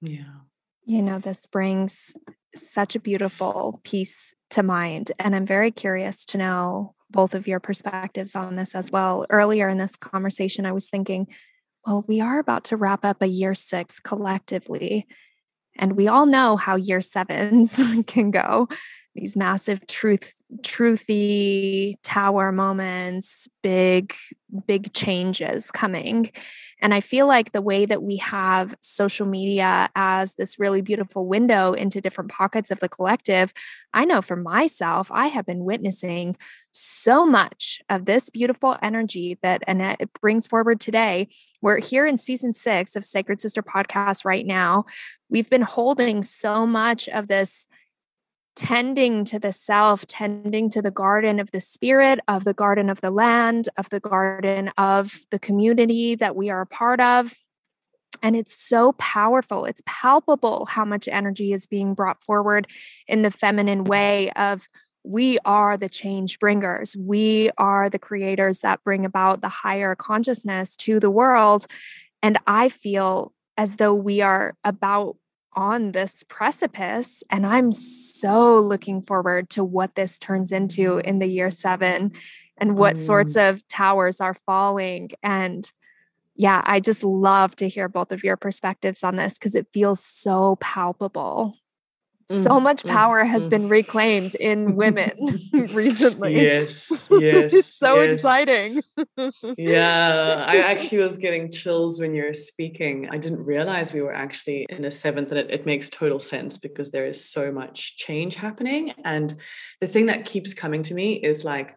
[0.00, 0.40] Yeah.
[0.84, 2.14] You know, this brings
[2.54, 5.12] such a beautiful piece to mind.
[5.18, 9.26] And I'm very curious to know both of your perspectives on this as well.
[9.30, 11.28] Earlier in this conversation, I was thinking,
[11.86, 15.06] well, we are about to wrap up a year six collectively.
[15.76, 18.68] And we all know how year sevens can go.
[19.14, 24.14] These massive truth, truthy tower moments, big,
[24.66, 26.30] big changes coming.
[26.82, 31.26] And I feel like the way that we have social media as this really beautiful
[31.26, 33.54] window into different pockets of the collective,
[33.94, 36.36] I know for myself, I have been witnessing
[36.72, 41.28] so much of this beautiful energy that Annette brings forward today.
[41.60, 44.84] We're here in season six of Sacred Sister podcast right now.
[45.30, 47.68] We've been holding so much of this
[48.54, 53.00] tending to the self, tending to the garden of the spirit, of the garden of
[53.00, 57.34] the land, of the garden of the community that we are a part of.
[58.22, 59.64] And it's so powerful.
[59.64, 62.68] It's palpable how much energy is being brought forward
[63.08, 64.68] in the feminine way of
[65.04, 66.96] we are the change bringers.
[66.96, 71.66] We are the creators that bring about the higher consciousness to the world.
[72.22, 75.16] And I feel as though we are about
[75.54, 77.22] on this precipice.
[77.30, 82.12] And I'm so looking forward to what this turns into in the year seven
[82.58, 82.98] and what mm.
[82.98, 85.10] sorts of towers are falling.
[85.22, 85.70] And
[86.36, 90.02] yeah, I just love to hear both of your perspectives on this because it feels
[90.02, 91.56] so palpable
[92.28, 93.50] so mm, much mm, power has mm.
[93.50, 95.10] been reclaimed in women
[95.72, 96.34] recently.
[96.34, 97.54] Yes, yes.
[97.54, 98.16] it's so yes.
[98.16, 98.82] exciting.
[99.56, 103.08] yeah, I actually was getting chills when you were speaking.
[103.10, 106.56] I didn't realize we were actually in a seventh, and it, it makes total sense
[106.56, 108.92] because there is so much change happening.
[109.04, 109.34] And
[109.80, 111.76] the thing that keeps coming to me is like,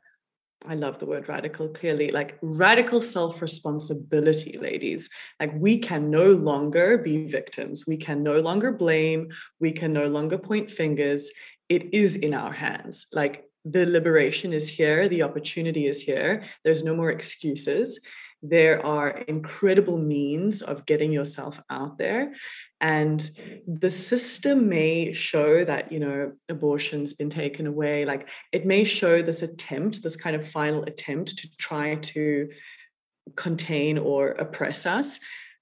[0.67, 5.09] I love the word radical clearly, like radical self responsibility, ladies.
[5.39, 7.85] Like we can no longer be victims.
[7.87, 9.29] We can no longer blame.
[9.59, 11.31] We can no longer point fingers.
[11.69, 13.07] It is in our hands.
[13.13, 16.43] Like the liberation is here, the opportunity is here.
[16.63, 17.99] There's no more excuses.
[18.41, 22.33] There are incredible means of getting yourself out there.
[22.81, 23.29] And
[23.67, 28.05] the system may show that, you know, abortion's been taken away.
[28.05, 32.47] Like it may show this attempt, this kind of final attempt to try to
[33.35, 35.19] contain or oppress us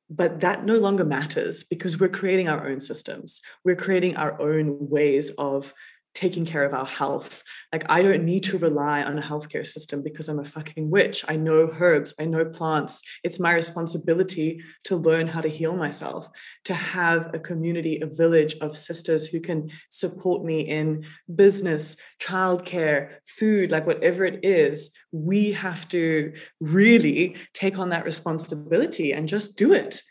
[0.09, 4.78] but that no longer matters because we're creating our own systems we're creating our own
[4.89, 5.74] ways of
[6.14, 7.43] taking care of our health.
[7.72, 11.26] Like, I don't need to rely on a healthcare system because I'm a fucking witch.
[11.28, 13.01] I know herbs, I know plants.
[13.24, 16.30] It's my responsibility to learn how to heal myself,
[16.66, 23.16] to have a community, a village of sisters who can support me in business, childcare,
[23.26, 24.95] food, like whatever it is.
[25.11, 30.01] We have to really take on that responsibility and just do it.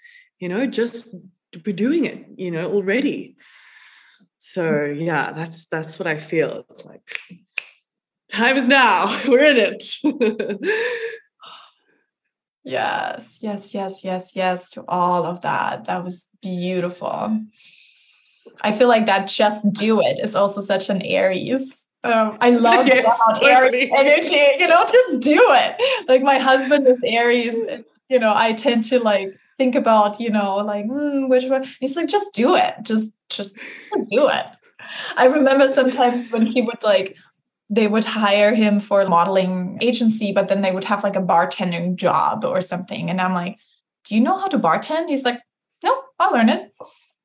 [0.40, 1.14] You know, just
[1.62, 3.36] be doing it, you know, already
[4.44, 7.00] so yeah that's that's what i feel it's like
[8.28, 9.84] time is now we're in it
[12.64, 17.38] yes yes yes yes yes to all of that that was beautiful
[18.62, 22.88] i feel like that just do it is also such an aries um, I love
[22.88, 23.06] yes,
[23.40, 24.58] Aries energy.
[24.58, 26.08] You know, just do it.
[26.08, 27.54] Like my husband is Aries.
[28.08, 29.32] You know, I tend to like
[29.62, 31.64] think about, you know, like mm, which one.
[31.78, 32.74] He's like, just do it.
[32.82, 33.56] Just just
[34.10, 34.50] do it.
[35.16, 37.16] I remember sometimes when he would like
[37.70, 41.22] they would hire him for a modeling agency, but then they would have like a
[41.22, 43.08] bartending job or something.
[43.08, 43.56] And I'm like,
[44.04, 45.08] Do you know how to bartend?
[45.08, 45.40] He's like,
[45.84, 46.72] No, I'll learn it.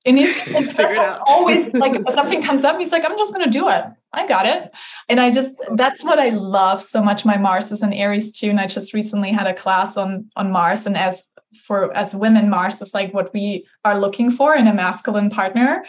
[0.06, 1.22] And he's just like, figure it out.
[1.28, 3.84] always like if something comes up, he's like, I'm just gonna do it.
[4.14, 4.70] I got it.
[5.10, 7.26] And I just that's what I love so much.
[7.26, 8.52] My Mars is an Aries too.
[8.52, 10.86] And I just recently had a class on on Mars.
[10.86, 14.74] And as for as women, Mars is like what we are looking for in a
[14.74, 15.86] masculine partner.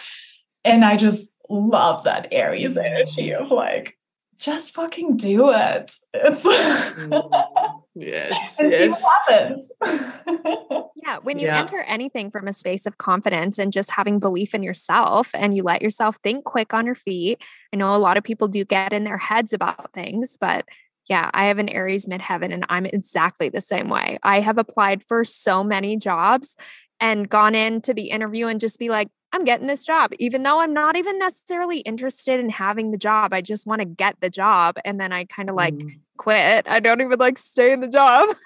[0.64, 3.98] And I just love that Aries energy of like,
[4.38, 5.92] just fucking do it.
[6.14, 9.04] It's mm, yes, yes.
[9.26, 9.72] happens.
[11.02, 11.58] yeah, when you yeah.
[11.58, 15.64] enter anything from a space of confidence and just having belief in yourself, and you
[15.64, 17.42] let yourself think quick on your feet.
[17.72, 20.64] I know a lot of people do get in their heads about things, but
[21.08, 24.18] yeah, I have an Aries midheaven and I'm exactly the same way.
[24.22, 26.56] I have applied for so many jobs
[27.00, 30.60] and gone into the interview and just be like, I'm getting this job, even though
[30.60, 33.34] I'm not even necessarily interested in having the job.
[33.34, 34.76] I just want to get the job.
[34.84, 35.98] And then I kind of like mm.
[36.16, 36.66] quit.
[36.68, 38.28] I don't even like stay in the job.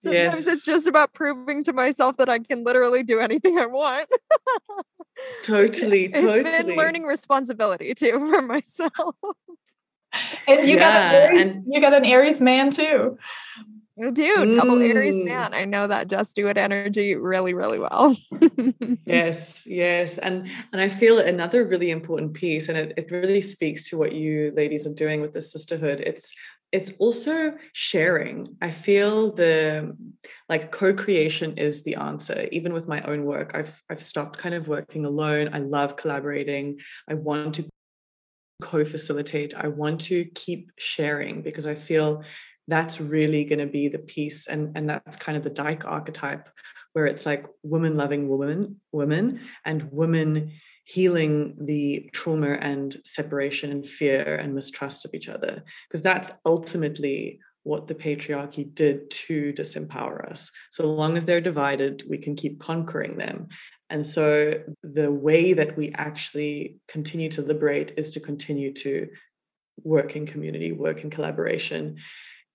[0.00, 0.46] Sometimes yes.
[0.48, 4.10] it's just about proving to myself that I can literally do anything I want.
[5.42, 6.40] totally, totally.
[6.40, 9.14] It's been learning responsibility too for myself.
[10.48, 13.18] And you yeah, got an Aries, and- you got an Aries man too.
[13.96, 14.36] You do.
[14.38, 14.56] Mm.
[14.56, 15.52] Double Aries man.
[15.52, 18.16] I know that just do it energy really, really well.
[19.04, 20.16] yes, yes.
[20.18, 24.12] And and I feel another really important piece, and it, it really speaks to what
[24.12, 26.00] you ladies are doing with the sisterhood.
[26.00, 26.32] It's
[26.72, 28.46] it's also sharing.
[28.62, 29.96] I feel the
[30.48, 32.48] like co-creation is the answer.
[32.52, 35.50] Even with my own work, I've I've stopped kind of working alone.
[35.52, 36.78] I love collaborating.
[37.08, 37.69] I want to
[38.60, 39.54] co-facilitate.
[39.54, 42.22] I want to keep sharing because I feel
[42.68, 46.48] that's really going to be the piece and and that's kind of the dyke archetype
[46.92, 50.52] where it's like women loving women women and women
[50.84, 57.40] healing the trauma and separation and fear and mistrust of each other because that's ultimately
[57.62, 62.58] what the patriarchy did to disempower us so long as they're divided we can keep
[62.60, 63.48] conquering them
[63.90, 69.08] and so the way that we actually continue to liberate is to continue to
[69.82, 71.96] work in community work in collaboration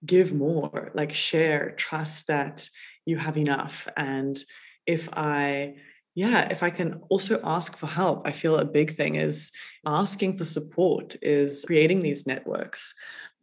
[0.06, 2.70] give more, like share, trust that
[3.06, 3.88] you have enough.
[3.98, 4.38] And
[4.86, 5.76] if I,
[6.16, 9.52] yeah, if I can also ask for help, I feel a big thing is
[9.86, 12.94] asking for support, is creating these networks.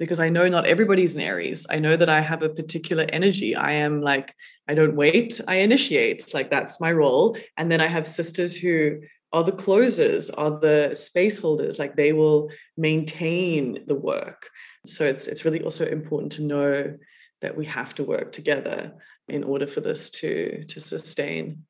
[0.02, 1.64] Because I know not everybody's an Aries.
[1.70, 3.54] I know that I have a particular energy.
[3.54, 4.34] I am like,
[4.66, 6.34] I don't wait, I initiate.
[6.34, 7.36] Like that's my role.
[7.56, 8.98] And then I have sisters who
[9.32, 14.50] are the closers, are the space holders, like they will maintain the work.
[14.86, 16.98] So it's it's really also important to know
[17.40, 18.94] that we have to work together
[19.28, 21.64] in order for this to to sustain.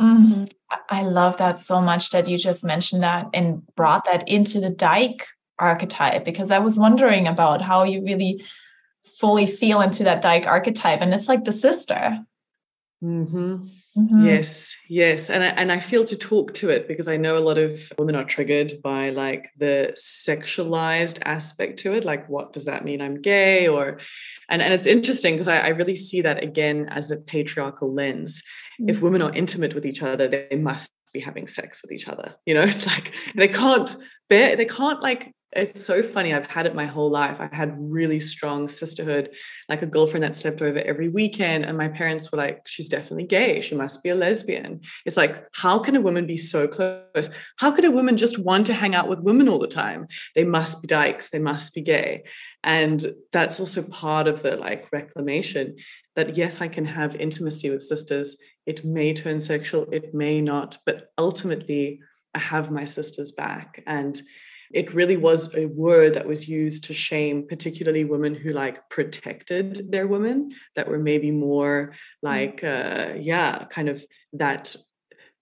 [0.00, 0.44] Mm-hmm.
[0.88, 4.70] I love that so much that you just mentioned that and brought that into the
[4.70, 5.26] dyke
[5.58, 8.44] archetype because I was wondering about how you really
[9.18, 12.24] fully feel into that dyke archetype, and it's like the sister.
[13.02, 13.66] Mm-hmm.
[13.98, 14.26] Mm-hmm.
[14.26, 15.28] Yes, yes.
[15.28, 17.92] And I, and I feel to talk to it because I know a lot of
[17.98, 22.04] women are triggered by like the sexualized aspect to it.
[22.04, 23.00] Like, what does that mean?
[23.00, 23.98] I'm gay or,
[24.48, 28.42] and, and it's interesting because I, I really see that again as a patriarchal lens.
[28.80, 28.90] Mm-hmm.
[28.90, 32.36] If women are intimate with each other, they must be having sex with each other.
[32.46, 33.96] You know, it's like they can't
[34.28, 36.34] bear, they can't like it's so funny.
[36.34, 37.40] I've had it my whole life.
[37.40, 39.30] I had really strong sisterhood,
[39.68, 41.64] like a girlfriend that slept over every weekend.
[41.64, 43.60] And my parents were like, she's definitely gay.
[43.60, 44.80] She must be a lesbian.
[45.06, 47.30] It's like, how can a woman be so close?
[47.56, 50.06] How could a woman just want to hang out with women all the time?
[50.34, 51.30] They must be dykes.
[51.30, 52.24] They must be gay.
[52.62, 55.76] And that's also part of the like reclamation
[56.14, 58.36] that yes, I can have intimacy with sisters.
[58.66, 62.00] It may turn sexual, it may not, but ultimately,
[62.34, 63.82] I have my sisters back.
[63.86, 64.20] And
[64.72, 69.90] it really was a word that was used to shame particularly women who like protected
[69.90, 71.92] their women that were maybe more
[72.22, 74.74] like uh yeah kind of that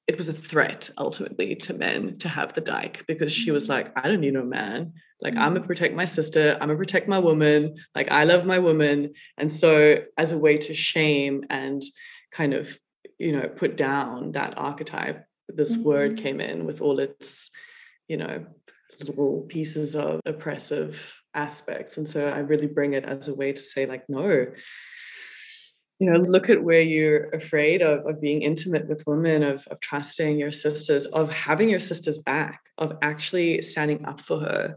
[0.06, 3.92] it was a threat ultimately to men to have the dyke because she was like
[3.96, 4.92] i don't need no man.
[5.20, 6.52] Like i'm gonna protect my sister.
[6.54, 7.76] I'm gonna protect my woman.
[7.94, 9.14] Like i love my woman.
[9.38, 11.82] And so as a way to shame and
[12.32, 12.78] kind of
[13.18, 15.88] you know put down that archetype this mm-hmm.
[15.88, 17.50] word came in with all its
[18.08, 18.44] you know
[19.04, 21.96] little pieces of oppressive aspects.
[21.96, 24.46] And so I really bring it as a way to say, like, no,
[25.98, 29.80] you know, look at where you're afraid of, of being intimate with women, of, of
[29.80, 34.76] trusting your sisters, of having your sisters back, of actually standing up for her.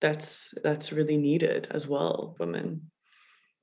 [0.00, 2.90] That's that's really needed as well, women.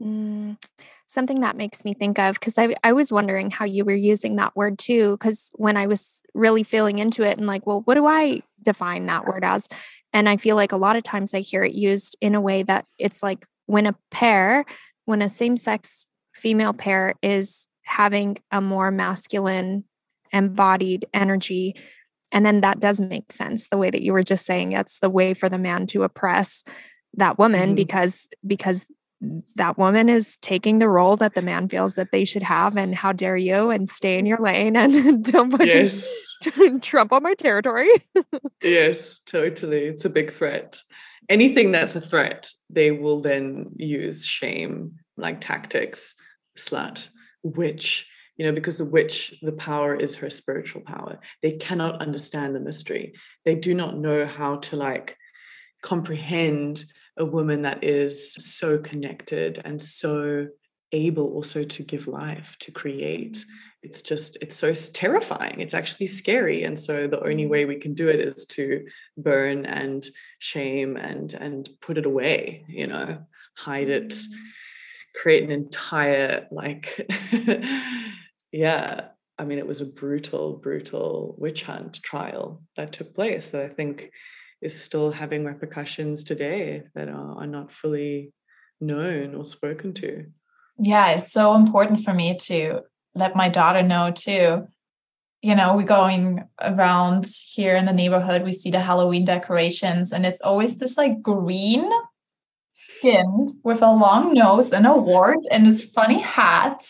[0.02, 0.58] Mm,
[1.06, 4.38] something that makes me think of because I, I was wondering how you were using
[4.38, 5.18] that word too.
[5.18, 9.06] Because when I was really feeling into it and like, well, what do I define
[9.08, 9.68] that word as?
[10.14, 12.64] And I feel like a lot of times I hear it used in a way
[12.64, 14.66] that it's like when a pair,
[15.06, 19.84] when a same sex female pair is having a more masculine
[20.32, 21.76] embodied energy.
[22.32, 25.10] And then that does make sense the way that you were just saying it's the
[25.10, 26.64] way for the man to oppress
[27.16, 27.76] that woman mm-hmm.
[27.76, 28.86] because because
[29.56, 32.96] that woman is taking the role that the man feels that they should have and
[32.96, 36.38] how dare you and stay in your lane and don't put yes.
[36.82, 37.90] Trump on my territory.
[38.64, 39.86] yes, totally.
[39.86, 40.82] It's a big threat.
[41.28, 46.16] Anything that's a threat, they will then use shame like tactics,
[46.58, 47.10] slut,
[47.44, 48.08] witch,
[48.38, 51.20] you know, because the witch, the power is her spiritual power.
[51.44, 53.14] They cannot understand the mystery.
[53.44, 55.18] They do not know how to like
[55.84, 56.86] comprehend
[57.20, 60.48] a woman that is so connected and so
[60.92, 63.34] able also to give life, to create.
[63.34, 63.46] Mm.
[63.84, 65.60] It's just, it's so terrifying.
[65.60, 66.64] It's actually scary.
[66.64, 68.86] And so the only way we can do it is to
[69.18, 70.06] burn and
[70.40, 73.20] shame and and put it away, you know,
[73.58, 74.26] hide it, mm.
[75.16, 77.08] create an entire like
[78.52, 79.02] yeah.
[79.38, 83.70] I mean, it was a brutal, brutal witch hunt trial that took place that I
[83.70, 84.12] think
[84.62, 88.34] is still having repercussions today that are, are not fully
[88.82, 90.26] known or spoken to.
[90.78, 92.82] Yeah, it's so important for me to
[93.16, 94.68] let my daughter know too.
[95.42, 100.26] You know, we're going around here in the neighborhood, we see the Halloween decorations, and
[100.26, 101.90] it's always this like green
[102.74, 106.86] skin with a long nose and a wart and this funny hat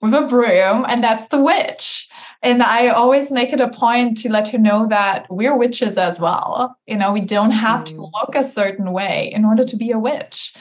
[0.00, 2.08] with a broom, and that's the witch.
[2.44, 6.20] And I always make it a point to let her know that we're witches as
[6.20, 6.76] well.
[6.86, 7.86] You know, we don't have mm.
[7.86, 10.54] to look a certain way in order to be a witch.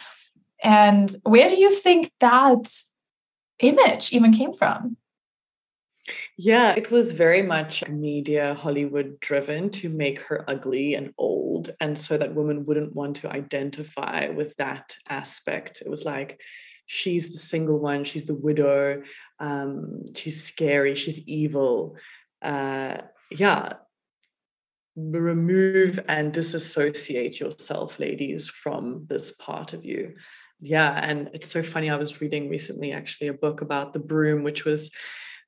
[0.64, 2.74] And where do you think that
[3.60, 4.96] image even came from?
[6.38, 11.70] Yeah, it was very much media Hollywood driven to make her ugly and old.
[11.82, 15.82] And so that women wouldn't want to identify with that aspect.
[15.86, 16.42] It was like,
[16.86, 19.04] she's the single one, she's the widow,
[19.40, 21.98] um, she's scary, she's evil.
[22.42, 22.98] Uh,
[23.32, 23.74] yeah,
[24.96, 30.14] remove and disassociate yourself, ladies, from this part of you.
[30.60, 31.90] Yeah, and it's so funny.
[31.90, 34.92] I was reading recently actually a book about the broom, which was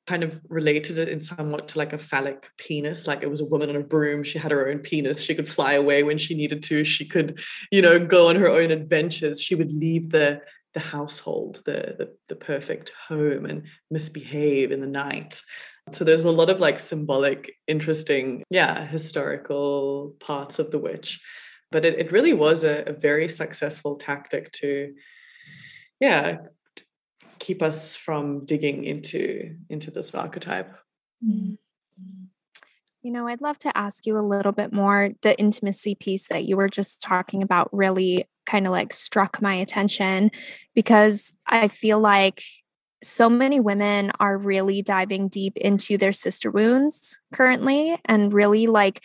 [0.08, 3.46] kind of related it in somewhat to like a phallic penis like it was a
[3.46, 6.36] woman on a broom she had her own penis she could fly away when she
[6.36, 7.40] needed to she could
[7.72, 10.40] you know go on her own adventures she would leave the
[10.76, 15.42] the household, the, the, the perfect home, and misbehave in the night.
[15.92, 21.20] So there's a lot of like symbolic, interesting, yeah, historical parts of the witch.
[21.72, 24.94] But it, it really was a, a very successful tactic to,
[26.00, 26.38] yeah,
[27.40, 30.72] keep us from digging into into this archetype.
[31.24, 31.54] Mm-hmm.
[33.06, 35.12] You know, I'd love to ask you a little bit more.
[35.22, 39.54] The intimacy piece that you were just talking about really kind of like struck my
[39.54, 40.32] attention
[40.74, 42.42] because I feel like
[43.04, 49.04] so many women are really diving deep into their sister wounds currently and really like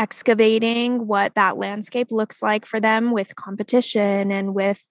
[0.00, 4.88] excavating what that landscape looks like for them with competition and with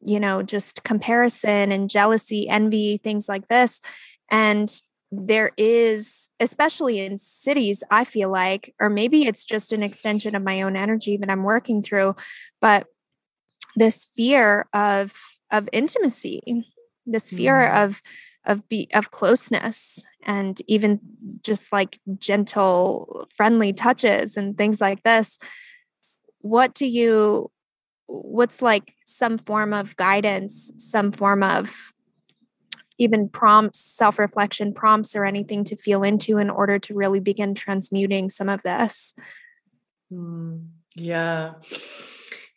[0.00, 3.82] you know just comparison and jealousy envy things like this
[4.30, 4.80] and
[5.12, 10.42] there is, especially in cities, I feel like, or maybe it's just an extension of
[10.42, 12.14] my own energy that I'm working through,
[12.60, 12.86] but
[13.76, 15.12] this fear of
[15.52, 16.64] of intimacy,
[17.06, 17.84] this fear mm.
[17.84, 18.02] of
[18.46, 21.00] of be of closeness and even
[21.42, 25.38] just like gentle friendly touches and things like this
[26.40, 27.50] what do you
[28.06, 31.92] what's like some form of guidance some form of
[33.00, 38.28] even prompts self-reflection prompts or anything to feel into in order to really begin transmuting
[38.28, 39.14] some of this.
[40.12, 41.54] Mm, yeah.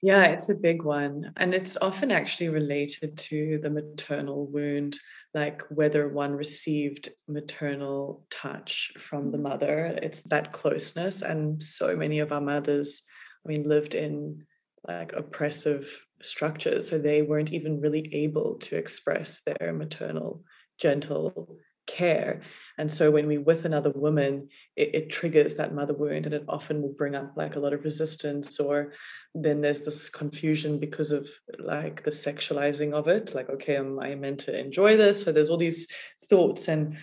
[0.01, 1.31] Yeah it's a big one.
[1.37, 4.99] And it's often actually related to the maternal wound
[5.33, 9.97] like whether one received maternal touch from the mother.
[10.03, 11.21] It's that closeness.
[11.21, 13.03] And so many of our mothers
[13.45, 14.45] i mean lived in
[14.87, 20.43] like oppressive structures so they weren't even really able to express their maternal
[20.77, 22.41] gentle care.
[22.77, 26.45] And so when we with another woman it, it, triggers that mother wound and it
[26.47, 28.93] often will bring up like a lot of resistance or
[29.35, 31.27] then there's this confusion because of
[31.59, 35.21] like the sexualizing of it like okay am i meant to enjoy this?
[35.21, 35.87] So there's all these
[36.29, 36.97] thoughts and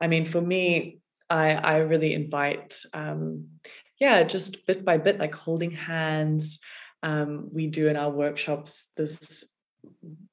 [0.00, 0.98] i mean for me
[1.30, 3.46] i i really invite um
[4.00, 6.60] yeah just bit by bit like holding hands
[7.04, 9.54] um, we do in our workshops this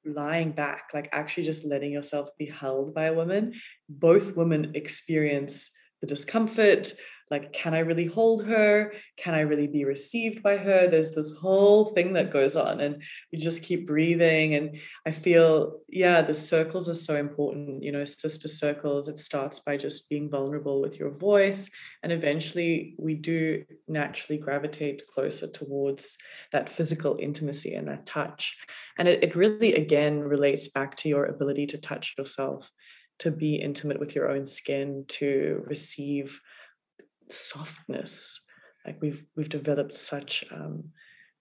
[0.05, 3.53] lying back, like actually just letting yourself be held by a woman.
[3.89, 6.93] Both women experience the discomfort,
[7.31, 8.93] like can i really hold her?
[9.17, 10.87] Can i really be received by her?
[10.87, 13.01] There's this whole thing that goes on and
[13.31, 14.77] you just keep breathing and
[15.07, 19.07] i feel yeah the circles are so important you know sister circles.
[19.07, 21.71] It starts by just being vulnerable with your voice
[22.03, 26.17] and eventually we do naturally gravitate closer towards
[26.51, 28.57] that physical intimacy and that touch.
[28.97, 32.69] And it, it really again relates back to your ability to touch yourself
[33.19, 36.41] to be intimate with your own skin to receive
[37.31, 38.41] softness.
[38.85, 40.85] Like we've we've developed such um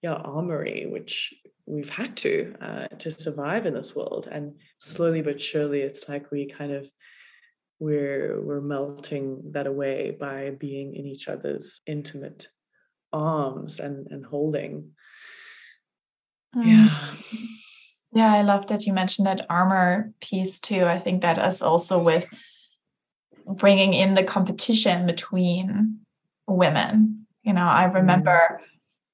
[0.03, 1.35] yeah armory which
[1.67, 4.29] we've had to uh, to survive in this world.
[4.31, 6.91] And slowly but surely it's like we kind of
[7.79, 12.49] we're we're melting that away by being in each other's intimate
[13.13, 14.91] arms and and holding.
[16.55, 16.67] Mm.
[16.67, 16.99] yeah.
[18.13, 20.85] Yeah i love that you mentioned that armor piece too.
[20.85, 22.27] I think that is also with
[23.57, 26.01] bringing in the competition between
[26.47, 27.27] women.
[27.43, 28.61] You know, I remember.
[28.61, 28.65] Mm.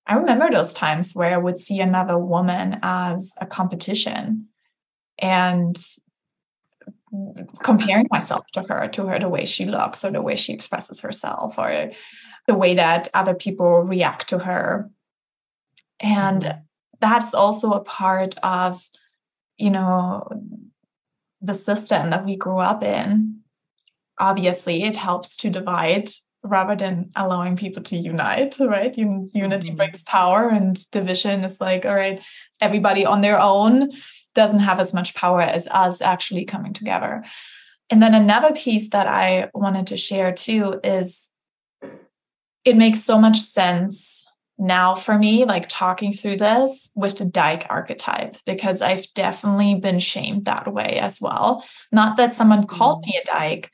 [0.09, 4.47] I remember those times where I would see another woman as a competition
[5.19, 5.77] and
[7.63, 11.01] comparing myself to her, to her, the way she looks or the way she expresses
[11.01, 11.91] herself or
[12.47, 14.91] the way that other people react to her.
[15.99, 16.59] And mm-hmm.
[17.01, 18.89] that's also a part of,
[19.57, 20.29] you know,
[21.41, 23.36] the system that we grew up in
[24.19, 26.09] obviously it helps to divide
[26.43, 29.77] rather than allowing people to unite right unity mm-hmm.
[29.77, 32.21] brings power and division is like all right
[32.61, 33.91] everybody on their own
[34.35, 37.25] doesn't have as much power as us actually coming together
[37.91, 41.31] and then another piece that i wanted to share too is
[42.65, 44.27] it makes so much sense
[44.59, 49.99] now for me like talking through this with the dyke archetype because i've definitely been
[49.99, 53.11] shamed that way as well not that someone called mm-hmm.
[53.11, 53.71] me a dyke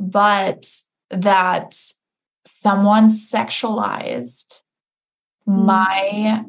[0.00, 0.66] but
[1.10, 1.76] that
[2.46, 4.62] someone sexualized
[5.46, 5.64] mm.
[5.64, 6.44] my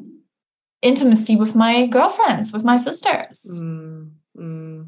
[0.80, 3.62] intimacy with my girlfriends, with my sisters.
[3.62, 4.10] Mm.
[4.36, 4.86] Mm.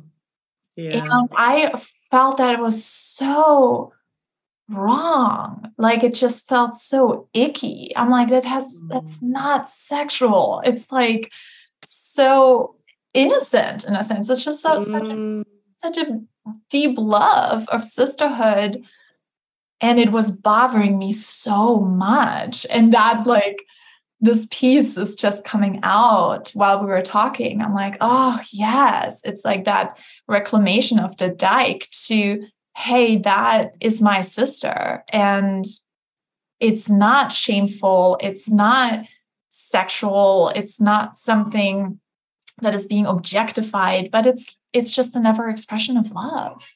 [0.77, 1.05] Yeah.
[1.05, 1.73] And I
[2.11, 3.93] felt that it was so
[4.69, 5.73] wrong.
[5.77, 7.93] Like it just felt so icky.
[7.97, 9.23] I'm like, that has that's mm.
[9.23, 10.63] not sexual.
[10.65, 11.33] It's like
[11.85, 12.77] so
[13.13, 14.29] innocent in a sense.
[14.31, 15.45] It's just so, such a mm.
[15.77, 16.21] such a
[16.71, 18.83] deep love of sisterhood
[19.81, 22.67] and it was bothering me so much.
[22.71, 23.65] And that like
[24.21, 27.61] this piece is just coming out while we were talking.
[27.61, 29.23] I'm like oh yes.
[29.25, 35.05] It's like that reclamation of the dyke to hey that is my sister.
[35.11, 35.65] And
[36.61, 38.19] it's not shameful.
[38.23, 39.05] It's not
[39.51, 40.51] sexual.
[40.55, 42.01] It's not something
[42.61, 46.69] that is being objectified but it's it's just another expression of love.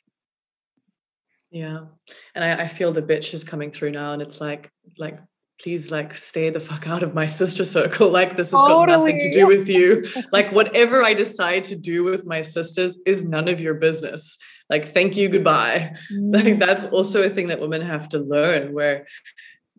[1.50, 1.86] Yeah.
[2.34, 5.18] And I, I, feel the bitch is coming through now and it's like like
[5.60, 8.10] please like stay the fuck out of my sister circle.
[8.10, 8.86] Like this has totally.
[8.86, 10.04] got nothing to do with you.
[10.30, 14.38] Like whatever i decide to do with my sisters is none of your business.
[14.70, 15.96] Like thank you goodbye.
[16.12, 16.44] Mm.
[16.44, 19.06] like that's also a thing that women have to learn where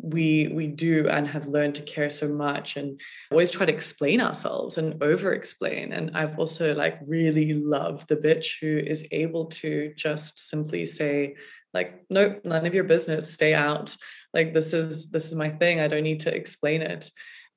[0.02, 3.00] we we do and have learned to care so much and
[3.32, 8.16] always try to explain ourselves and over explain and i've also like really loved the
[8.16, 11.36] bitch who is able to just simply say
[11.74, 13.96] like nope none of your business stay out.
[14.34, 17.12] Like this is this is my thing i don't need to explain it.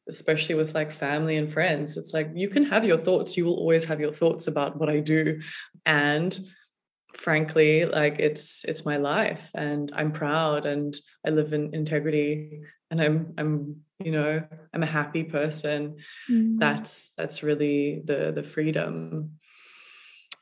[0.09, 3.57] Especially with like family and friends it's like you can have your thoughts you will
[3.57, 5.41] always have your thoughts about what i do.
[5.87, 6.39] And
[7.15, 10.97] frankly like it's it's my life and i'm proud and
[11.27, 12.61] i live in integrity
[12.91, 14.43] and i'm i'm you know
[14.73, 15.97] i'm a happy person
[16.31, 16.59] mm.
[16.59, 19.33] that's that's really the the freedom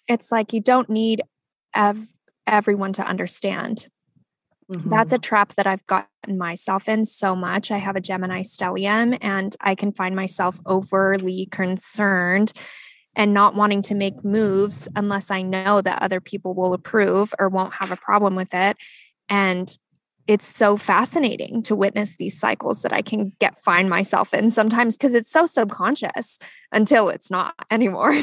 [0.09, 1.23] it's like you don't need
[1.75, 2.09] ev-
[2.47, 3.89] everyone to understand
[4.73, 4.89] Mm-hmm.
[4.89, 5.23] That's a mm-hmm.
[5.23, 7.71] trap that I've gotten myself in so much.
[7.71, 12.53] I have a Gemini stellium and I can find myself overly concerned
[13.21, 17.51] and not wanting to make moves unless I know that other people will approve or
[17.51, 18.79] won't have a problem with it.
[19.29, 19.77] And
[20.27, 24.97] it's so fascinating to witness these cycles that I can get find myself in sometimes
[24.97, 26.39] because it's so subconscious
[26.73, 28.23] until it's not anymore.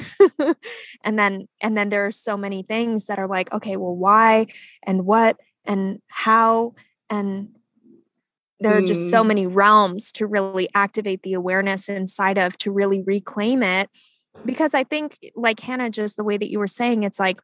[1.04, 4.48] and then and then there are so many things that are like, okay, well, why
[4.82, 6.74] and what and how
[7.08, 7.50] and
[8.60, 9.28] there are just so mm.
[9.28, 13.92] many realms to really activate the awareness inside of to really reclaim it
[14.46, 17.42] because i think like hannah just the way that you were saying it's like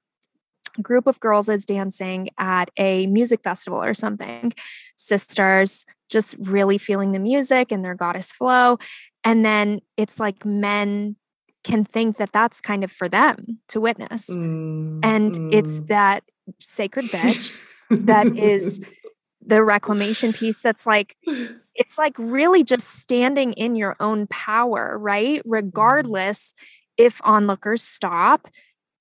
[0.77, 4.53] a group of girls is dancing at a music festival or something
[4.95, 8.77] sisters just really feeling the music and their goddess flow
[9.23, 11.15] and then it's like men
[11.63, 15.53] can think that that's kind of for them to witness mm, and mm.
[15.53, 16.23] it's that
[16.59, 18.81] sacred bitch that is
[19.45, 21.15] the reclamation piece that's like
[21.75, 25.51] it's like really just standing in your own power right mm-hmm.
[25.51, 26.53] regardless
[26.97, 28.47] if onlookers stop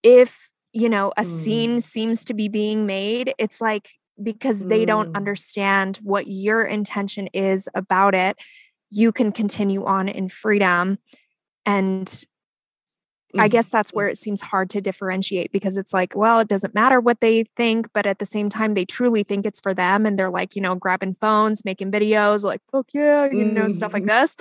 [0.02, 1.26] if you know a mm.
[1.26, 3.90] scene seems to be being made it's like
[4.22, 5.16] because they don't mm.
[5.16, 8.36] understand what your intention is about it
[8.90, 10.98] you can continue on in freedom
[11.64, 12.24] and
[13.38, 13.96] I guess that's mm-hmm.
[13.96, 17.44] where it seems hard to differentiate because it's like, well, it doesn't matter what they
[17.56, 20.04] think, but at the same time, they truly think it's for them.
[20.04, 23.94] And they're like, you know, grabbing phones, making videos, like, fuck yeah, you know, stuff
[23.94, 24.20] like mm-hmm.
[24.20, 24.36] this.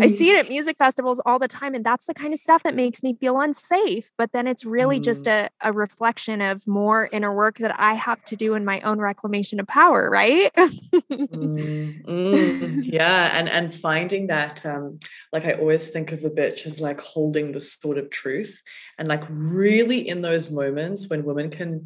[0.00, 1.74] I see it at music festivals all the time.
[1.74, 4.10] And that's the kind of stuff that makes me feel unsafe.
[4.16, 5.32] But then it's really just mm.
[5.32, 9.00] a, a reflection of more inner work that I have to do in my own
[9.00, 10.52] reclamation of power, right?
[10.54, 13.38] mm, mm, yeah.
[13.38, 14.98] And and finding that um,
[15.32, 18.62] like I always think of a bitch as like holding the sort of truth truth.
[18.98, 21.84] And like really in those moments when women can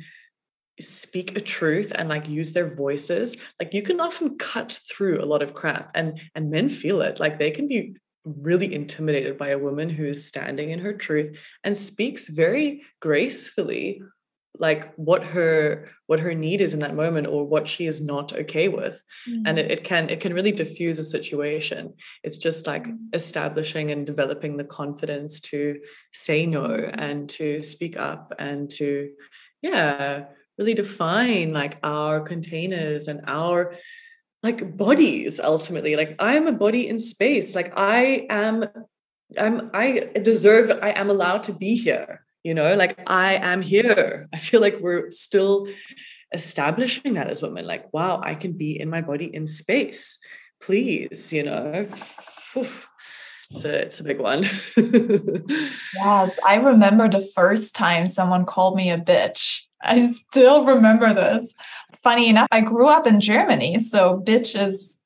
[0.81, 5.31] speak a truth and like use their voices like you can often cut through a
[5.33, 7.21] lot of crap and and men feel it.
[7.21, 11.39] Like they can be really intimidated by a woman who is standing in her truth
[11.63, 14.01] and speaks very gracefully
[14.59, 18.33] like what her what her need is in that moment or what she is not
[18.33, 19.03] okay with.
[19.29, 19.47] Mm-hmm.
[19.47, 21.95] and it, it, can it can really diffuse a situation.
[22.23, 22.97] It's just like mm-hmm.
[23.13, 25.81] establishing and developing the confidence to
[26.13, 29.11] say no and to speak up and to
[29.63, 30.25] yeah
[30.59, 33.75] really define like our containers and our
[34.43, 35.97] like bodies ultimately.
[35.97, 37.55] Like i am a body in space.
[37.57, 38.65] Like i am
[39.39, 44.29] i'm i deserve i am allowed to be here you know like i am here.
[44.33, 45.67] I feel like we're still
[46.33, 50.19] establishing that as women like wow i can be in my body in space.
[50.61, 51.87] Please you know.
[53.51, 54.45] It's a, it's a big one.
[55.97, 59.63] Yeah i remember the first time someone called me a bitch.
[59.83, 61.55] I still remember this.
[62.03, 64.99] Funny enough i grew up in germany so bitch is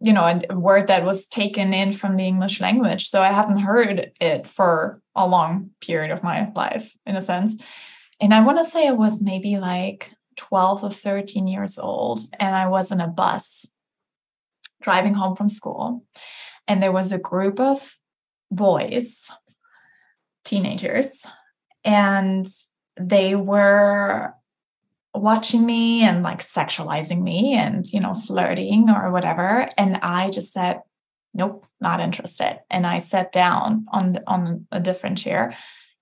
[0.00, 3.58] you know a word that was taken in from the english language so i hadn't
[3.58, 7.62] heard it for a long period of my life in a sense.
[8.20, 12.54] And i want to say it was maybe like 12 or 13 years old and
[12.54, 13.66] i was in a bus
[14.80, 16.04] driving home from school
[16.66, 17.96] and there was a group of
[18.50, 19.30] boys
[20.44, 21.26] teenagers
[21.84, 22.46] and
[22.98, 24.34] they were
[25.14, 30.52] watching me and like sexualizing me and you know flirting or whatever and i just
[30.52, 30.80] said
[31.34, 35.54] nope not interested and i sat down on on a different chair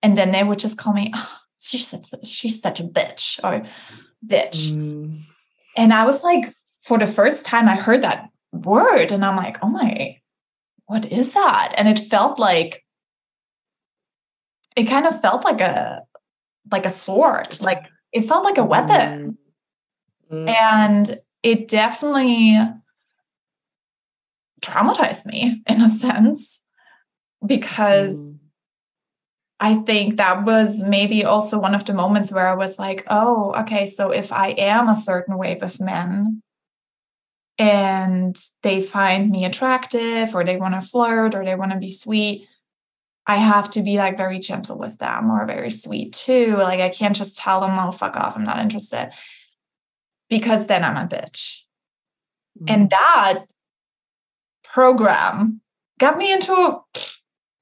[0.02, 3.66] and then they would just call me oh, she's such, she's such a bitch or
[4.26, 5.18] bitch mm.
[5.76, 6.52] and i was like
[6.82, 10.16] for the first time i heard that word and i'm like oh my
[10.86, 12.84] what is that and it felt like
[14.76, 16.02] it kind of felt like a
[16.70, 19.38] like a sword like it felt like a weapon.
[20.30, 20.48] Mm-hmm.
[20.48, 22.58] And it definitely
[24.60, 26.62] traumatized me in a sense
[27.44, 28.38] because mm.
[29.58, 33.54] I think that was maybe also one of the moments where I was like, oh,
[33.60, 36.42] okay, so if I am a certain way with men
[37.58, 41.90] and they find me attractive or they want to flirt or they want to be
[41.90, 42.48] sweet,
[43.26, 46.56] I have to be like very gentle with them or very sweet too.
[46.56, 49.12] Like I can't just tell them, oh, fuck off, I'm not interested.
[50.30, 51.64] because then I'm a bitch.
[52.62, 52.70] Mm.
[52.70, 53.44] And that
[54.72, 55.60] program
[55.98, 56.80] got me into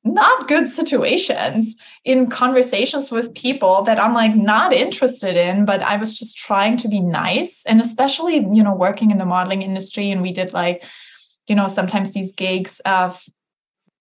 [0.04, 5.96] not good situations in conversations with people that I'm like not interested in, but I
[5.96, 7.64] was just trying to be nice.
[7.66, 10.84] And especially, you know, working in the modeling industry, and we did like,
[11.46, 13.22] you know, sometimes these gigs of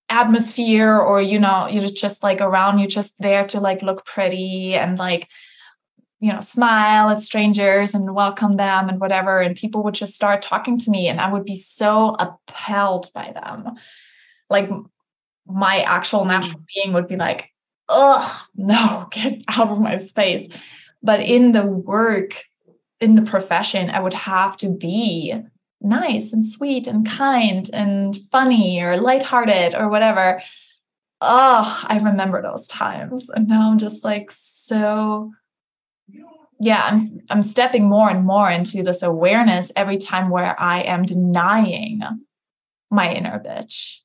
[0.09, 4.73] atmosphere or you know you're just like around you're just there to like look pretty
[4.73, 5.27] and like
[6.19, 10.41] you know smile at strangers and welcome them and whatever and people would just start
[10.41, 13.75] talking to me and i would be so appalled by them
[14.49, 14.69] like
[15.45, 16.65] my actual natural mm.
[16.75, 17.51] being would be like
[17.89, 20.49] ugh no get out of my space
[21.03, 22.43] but in the work
[22.99, 25.35] in the profession i would have to be
[25.81, 30.41] nice and sweet and kind and funny or lighthearted or whatever.
[31.21, 33.29] Oh, I remember those times.
[33.29, 35.31] And now I'm just like so
[36.59, 41.03] yeah, I'm I'm stepping more and more into this awareness every time where I am
[41.03, 42.01] denying
[42.89, 43.99] my inner bitch.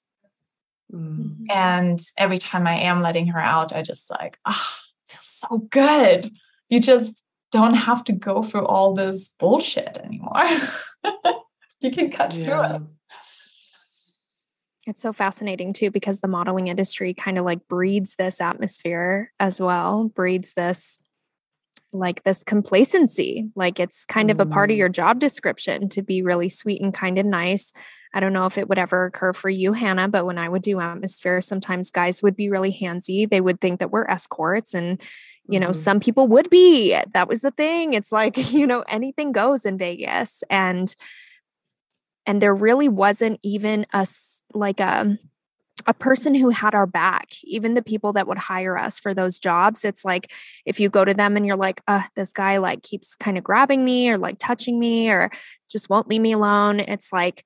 [0.92, 1.46] Mm-hmm.
[1.50, 5.58] And every time I am letting her out, I just like, ah, oh, feels so
[5.70, 6.28] good.
[6.68, 10.48] You just don't have to go through all this bullshit anymore.
[11.80, 12.44] you can cut yeah.
[12.44, 12.82] through it.
[14.86, 19.60] It's so fascinating too because the modeling industry kind of like breeds this atmosphere as
[19.60, 20.98] well, breeds this
[21.92, 23.50] like this complacency.
[23.54, 24.32] Like it's kind mm.
[24.32, 24.78] of a part of mm.
[24.78, 27.72] your job description to be really sweet and kind and nice.
[28.14, 30.62] I don't know if it would ever occur for you, Hannah, but when I would
[30.62, 33.28] do atmosphere, sometimes guys would be really handsy.
[33.28, 35.00] They would think that we're escorts and
[35.48, 35.74] you know, mm-hmm.
[35.74, 36.96] some people would be.
[37.14, 37.94] That was the thing.
[37.94, 40.44] It's like, you know, anything goes in Vegas.
[40.50, 40.94] And
[42.24, 44.06] and there really wasn't even a
[44.54, 45.18] like a um,
[45.86, 49.38] a person who had our back even the people that would hire us for those
[49.38, 50.32] jobs it's like
[50.64, 53.44] if you go to them and you're like uh this guy like keeps kind of
[53.44, 55.30] grabbing me or like touching me or
[55.70, 57.44] just won't leave me alone it's like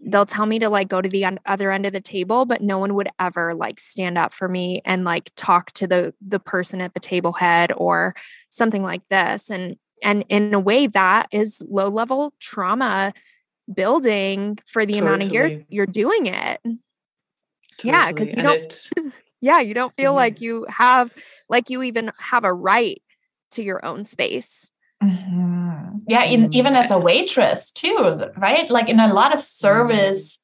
[0.00, 2.78] they'll tell me to like go to the other end of the table but no
[2.78, 6.80] one would ever like stand up for me and like talk to the the person
[6.80, 8.14] at the table head or
[8.48, 13.12] something like this and and in a way that is low level trauma
[13.72, 15.08] building for the totally.
[15.08, 16.60] amount of year you're doing it.
[17.78, 17.92] Totally.
[17.92, 21.12] Yeah, because you don't yeah, you don't feel like you have
[21.48, 23.00] like you even have a right
[23.52, 24.70] to your own space.
[25.02, 25.98] Mm-hmm.
[26.08, 28.68] Yeah, in, even as a waitress too, right?
[28.68, 29.66] Like in a lot of mm-hmm.
[29.66, 30.42] service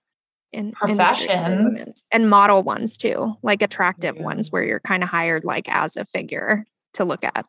[0.53, 4.23] in professions and model ones too, like attractive yeah.
[4.23, 7.47] ones where you're kind of hired like as a figure to look at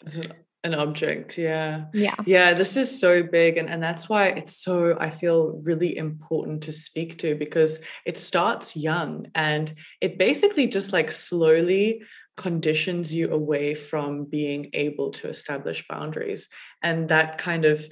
[0.65, 1.85] an object yeah.
[1.93, 2.15] Yeah.
[2.25, 6.63] Yeah this is so big and, and that's why it's so i feel really important
[6.63, 12.01] to speak to because it starts young and it basically just like slowly
[12.35, 16.49] conditions you away from being able to establish boundaries
[16.81, 17.87] and that kind of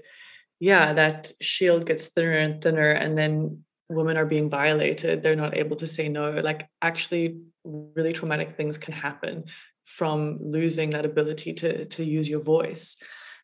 [0.59, 5.55] yeah that shield gets thinner and thinner and then women are being violated they're not
[5.55, 9.45] able to say no like actually really traumatic things can happen
[9.83, 13.01] from losing that ability to to use your voice.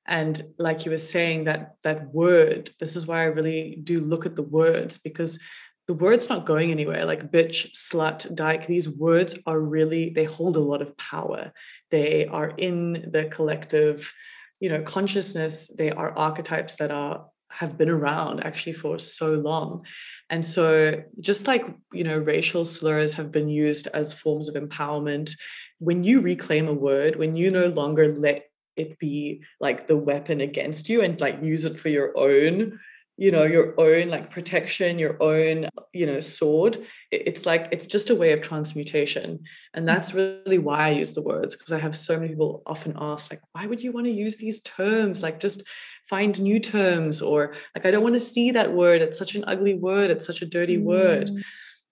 [0.07, 4.25] And like you were saying that that word this is why i really do look
[4.25, 5.39] at the words because
[5.87, 7.05] the word's not going anywhere.
[7.05, 11.51] Like bitch slut dyke these words are really they hold a lot of power.
[11.89, 14.11] They are in the collective
[14.59, 15.73] you know consciousness.
[15.75, 19.83] They are archetypes that are have been around actually for so long
[20.29, 25.31] and so just like you know racial slurs have been used as forms of empowerment
[25.79, 30.41] when you reclaim a word, when you no longer let it be like the weapon
[30.41, 32.79] against you and like use it for your own
[33.17, 36.77] you know your own like protection your own you know sword
[37.11, 39.39] it's like it's just a way of transmutation.
[39.73, 39.87] And mm.
[39.87, 43.29] that's really why i use the words because i have so many people often ask
[43.29, 45.21] like why would you want to use these terms?
[45.21, 45.63] Like just
[46.09, 49.43] find new terms or like i don't want to see that word it's such an
[49.47, 50.83] ugly word it's such a dirty mm.
[50.83, 51.29] word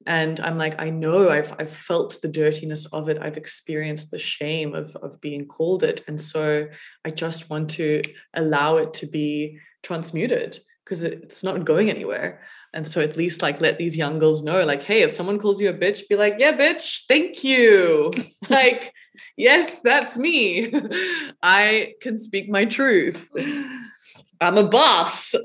[0.06, 4.18] and i'm like i know I've, I've felt the dirtiness of it i've experienced the
[4.18, 6.68] shame of, of being called it and so
[7.06, 8.02] i just want to
[8.34, 12.42] allow it to be transmuted because it's not going anywhere.
[12.74, 15.60] And so at least like let these young girls know like hey if someone calls
[15.60, 18.14] you a bitch be like yeah bitch thank you
[18.50, 18.94] like
[19.36, 20.72] yes that's me.
[21.44, 23.30] I can speak my truth
[24.42, 25.36] i'm a boss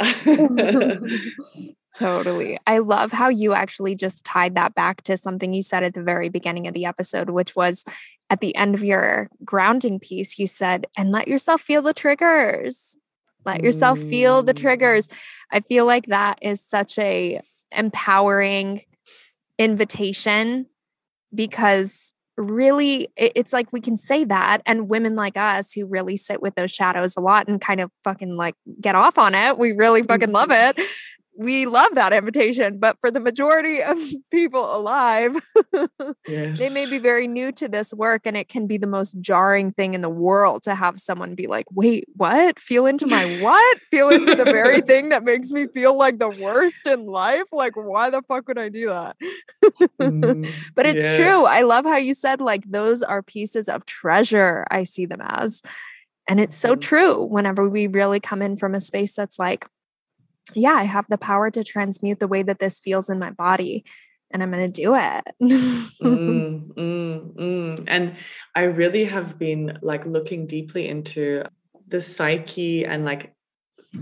[1.95, 2.59] Totally.
[2.67, 6.03] I love how you actually just tied that back to something you said at the
[6.03, 7.85] very beginning of the episode, which was
[8.31, 12.97] at the end of your grounding piece, you said, and let yourself feel the triggers.
[13.45, 15.09] Let yourself feel the triggers.
[15.09, 15.17] Mm.
[15.53, 17.41] I feel like that is such a
[17.77, 18.83] empowering
[19.59, 20.69] invitation
[21.35, 26.41] because really it's like we can say that and women like us who really sit
[26.41, 29.73] with those shadows a lot and kind of fucking like get off on it we
[29.73, 30.81] really fucking love mm-hmm.
[30.81, 30.89] it
[31.37, 33.99] we love that invitation but for the majority of
[34.31, 35.35] people alive
[36.27, 36.59] yes.
[36.59, 39.73] they may be very new to this work and it can be the most jarring
[39.73, 43.79] thing in the world to have someone be like wait what feel into my what
[43.91, 47.77] feel into the very thing that makes me feel like the worst in life like
[47.77, 49.17] why the fuck would i do that
[50.01, 51.17] mm, but it's yeah.
[51.17, 55.21] true i love how you said like those are pieces of treasure i see them
[55.23, 55.63] as
[56.29, 56.81] and it's so mm-hmm.
[56.81, 59.67] true whenever we really come in from a space that's like
[60.55, 63.85] yeah, I have the power to transmute the way that this feels in my body
[64.33, 65.25] and I'm going to do it.
[65.43, 67.85] mm, mm, mm.
[67.87, 68.17] And
[68.55, 71.45] I really have been like looking deeply into
[71.87, 73.35] the psyche and like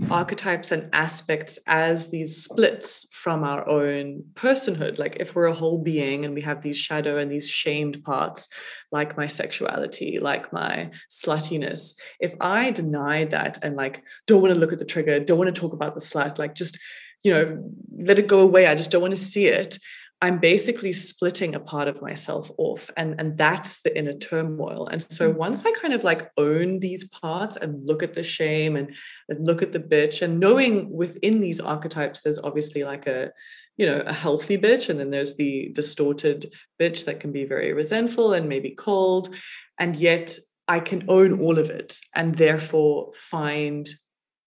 [0.09, 4.97] archetypes and aspects as these splits from our own personhood.
[4.97, 8.47] Like if we're a whole being and we have these shadow and these shamed parts,
[8.91, 14.59] like my sexuality, like my sluttiness, if I deny that and like don't want to
[14.59, 16.79] look at the trigger, don't want to talk about the slut, like just,
[17.23, 17.61] you know,
[17.97, 18.67] let it go away.
[18.67, 19.77] I just don't want to see it.
[20.23, 22.91] I'm basically splitting a part of myself off.
[22.95, 24.87] And, and that's the inner turmoil.
[24.87, 25.39] And so mm-hmm.
[25.39, 28.95] once I kind of like own these parts and look at the shame and,
[29.29, 33.31] and look at the bitch and knowing within these archetypes, there's obviously like a,
[33.77, 34.89] you know, a healthy bitch.
[34.89, 39.33] And then there's the distorted bitch that can be very resentful and maybe cold.
[39.79, 43.89] And yet I can own all of it and therefore find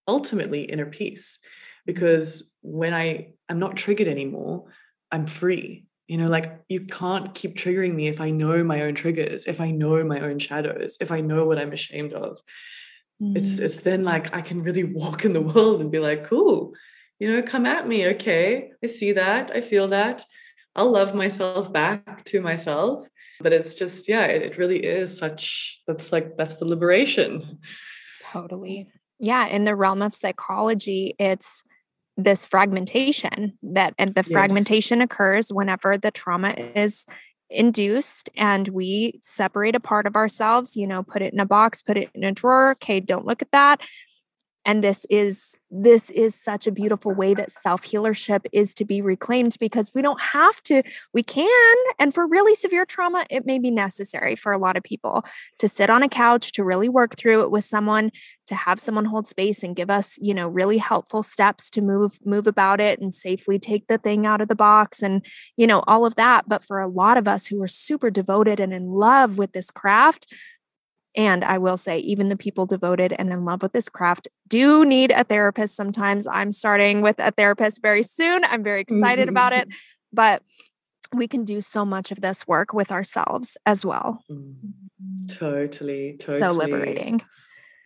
[0.06, 1.40] ultimately inner peace.
[1.84, 4.66] Because when I am not triggered anymore,
[5.10, 5.86] I'm free.
[6.06, 9.60] You know, like you can't keep triggering me if I know my own triggers, if
[9.60, 12.40] I know my own shadows, if I know what I'm ashamed of.
[13.22, 13.36] Mm.
[13.36, 16.74] It's it's then like I can really walk in the world and be like, cool,
[17.18, 18.06] you know, come at me.
[18.08, 18.70] Okay.
[18.82, 19.50] I see that.
[19.54, 20.24] I feel that.
[20.76, 23.08] I'll love myself back to myself.
[23.40, 27.60] But it's just, yeah, it, it really is such that's like that's the liberation.
[28.20, 28.88] Totally.
[29.18, 29.46] Yeah.
[29.46, 31.64] In the realm of psychology, it's
[32.16, 34.32] this fragmentation that and the yes.
[34.32, 37.06] fragmentation occurs whenever the trauma is
[37.50, 41.82] induced and we separate a part of ourselves you know put it in a box
[41.82, 43.80] put it in a drawer okay don't look at that
[44.64, 49.56] and this is this is such a beautiful way that self-healership is to be reclaimed
[49.60, 53.70] because we don't have to we can and for really severe trauma it may be
[53.70, 55.24] necessary for a lot of people
[55.58, 58.10] to sit on a couch to really work through it with someone
[58.46, 62.18] to have someone hold space and give us you know really helpful steps to move
[62.24, 65.24] move about it and safely take the thing out of the box and
[65.56, 66.48] you know all of that.
[66.48, 69.70] But for a lot of us who are super devoted and in love with this
[69.70, 70.32] craft
[71.16, 74.84] and I will say, even the people devoted and in love with this craft do
[74.84, 76.26] need a therapist sometimes.
[76.26, 78.44] I'm starting with a therapist very soon.
[78.44, 79.68] I'm very excited about it.
[79.68, 79.76] Mm-hmm.
[80.12, 80.44] But
[81.12, 84.22] we can do so much of this work with ourselves as well.
[85.28, 86.38] Totally, totally.
[86.38, 87.20] So liberating.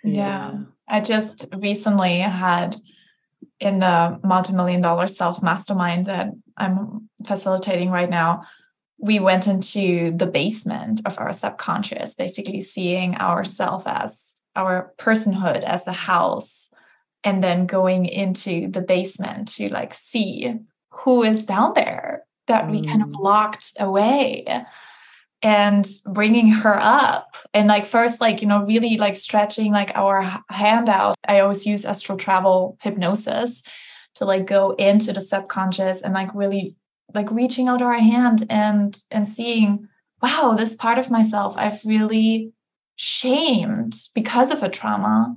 [0.05, 0.13] Yeah.
[0.13, 0.59] yeah.
[0.87, 2.77] I just recently had
[3.61, 8.43] in the multi-million dollar self mastermind that I'm facilitating right now,
[8.99, 15.87] we went into the basement of our subconscious, basically seeing ourself as our personhood as
[15.87, 16.71] a house,
[17.23, 20.55] and then going into the basement to like see
[20.91, 22.71] who is down there that mm.
[22.73, 23.21] we kind of mm.
[23.21, 24.45] locked away
[25.43, 30.23] and bringing her up and like first like you know really like stretching like our
[30.51, 33.63] hand out i always use astral travel hypnosis
[34.17, 36.75] to like go into the subconscious and like really
[37.15, 39.89] like reaching out our hand and and seeing
[40.23, 42.53] wow this part of myself i've really
[42.97, 45.37] shamed because of a trauma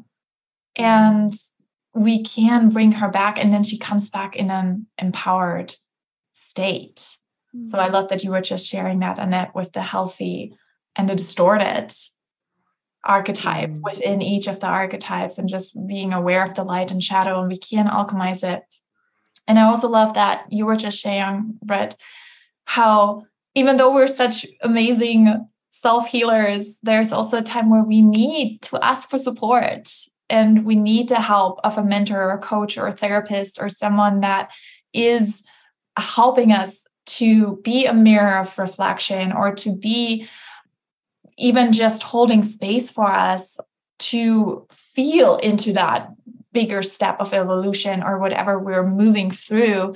[0.78, 0.84] mm-hmm.
[0.84, 1.34] and
[1.94, 5.76] we can bring her back and then she comes back in an empowered
[6.32, 7.18] state
[7.56, 7.66] mm-hmm.
[7.66, 7.94] so i mm-hmm.
[7.94, 10.54] love that you were just sharing that annette with the healthy
[10.96, 11.92] and the distorted
[13.04, 13.82] archetype mm-hmm.
[13.84, 17.50] within each of the archetypes and just being aware of the light and shadow and
[17.50, 18.64] we can alchemize it
[19.48, 21.96] and I also love that you were just sharing, Brett,
[22.66, 23.26] how
[23.56, 28.84] even though we're such amazing self healers, there's also a time where we need to
[28.84, 29.90] ask for support
[30.30, 33.68] and we need the help of a mentor or a coach or a therapist or
[33.68, 34.52] someone that
[34.94, 35.44] is
[35.98, 40.28] helping us to be a mirror of reflection or to be
[41.38, 43.60] even just holding space for us
[44.00, 46.10] to feel into that
[46.54, 49.96] bigger step of evolution or whatever we're moving through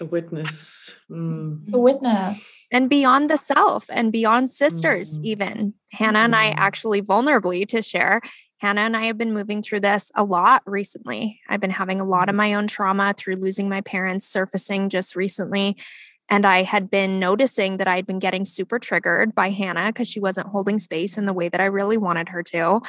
[0.00, 1.72] a witness mm.
[1.72, 2.42] a witness
[2.72, 5.24] and beyond the self and beyond sisters mm.
[5.24, 6.24] even hannah mm.
[6.24, 6.58] and i mm-hmm.
[6.58, 8.20] actually vulnerably to share
[8.60, 12.04] hannah and i have been moving through this a lot recently i've been having a
[12.04, 12.38] lot of mm-hmm.
[12.38, 15.76] my own trauma through losing my parents surfacing just recently
[16.30, 20.20] And I had been noticing that I'd been getting super triggered by Hannah because she
[20.20, 22.80] wasn't holding space in the way that I really wanted her to.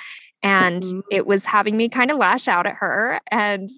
[0.44, 1.00] And mm-hmm.
[1.12, 3.20] it was having me kind of lash out at her.
[3.32, 3.70] And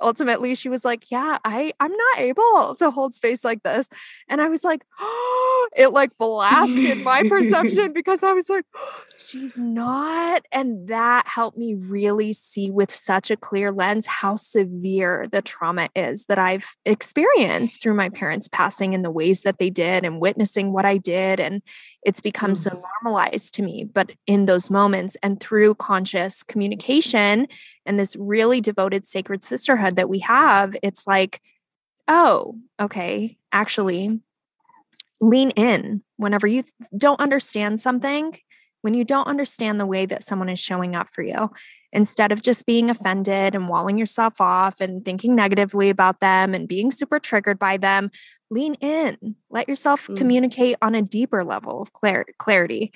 [0.00, 3.88] ultimately she was like yeah i i'm not able to hold space like this
[4.28, 9.04] and i was like oh, it like blasted my perception because i was like oh,
[9.18, 15.26] she's not and that helped me really see with such a clear lens how severe
[15.32, 19.70] the trauma is that i've experienced through my parents passing in the ways that they
[19.70, 21.62] did and witnessing what i did and
[22.02, 22.78] it's become mm-hmm.
[22.78, 27.48] so normalized to me but in those moments and through conscious communication
[27.88, 31.40] and this really devoted sacred sisterhood that we have, it's like,
[32.06, 34.20] oh, okay, actually,
[35.20, 36.62] lean in whenever you
[36.96, 38.36] don't understand something,
[38.88, 41.50] when you don't understand the way that someone is showing up for you,
[41.92, 46.66] instead of just being offended and walling yourself off and thinking negatively about them and
[46.66, 48.10] being super triggered by them,
[48.50, 49.36] lean in.
[49.50, 50.16] Let yourself mm.
[50.16, 52.90] communicate on a deeper level of clar- clarity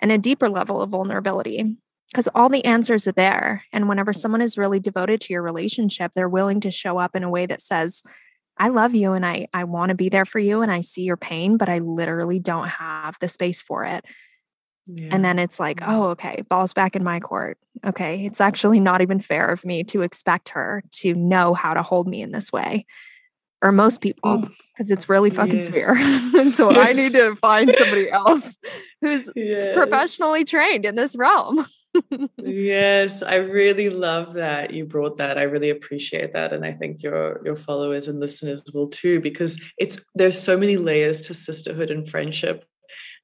[0.00, 1.76] and a deeper level of vulnerability
[2.10, 3.64] because all the answers are there.
[3.74, 7.24] And whenever someone is really devoted to your relationship, they're willing to show up in
[7.24, 8.02] a way that says,
[8.56, 11.02] I love you and I, I want to be there for you and I see
[11.02, 14.02] your pain, but I literally don't have the space for it.
[14.96, 15.08] Yeah.
[15.12, 17.58] And then it's like, oh, okay, ball's back in my court.
[17.84, 21.82] Okay, it's actually not even fair of me to expect her to know how to
[21.82, 22.86] hold me in this way.
[23.62, 25.66] Or most people, oh, because it's really fucking yes.
[25.66, 25.94] severe.
[26.50, 26.88] so yes.
[26.88, 28.56] I need to find somebody else
[29.02, 29.74] who's yes.
[29.74, 31.66] professionally trained in this realm
[32.38, 35.38] yes, I really love that you brought that.
[35.38, 39.60] I really appreciate that, and I think your your followers and listeners will too, because
[39.78, 42.64] it's there's so many layers to sisterhood and friendship,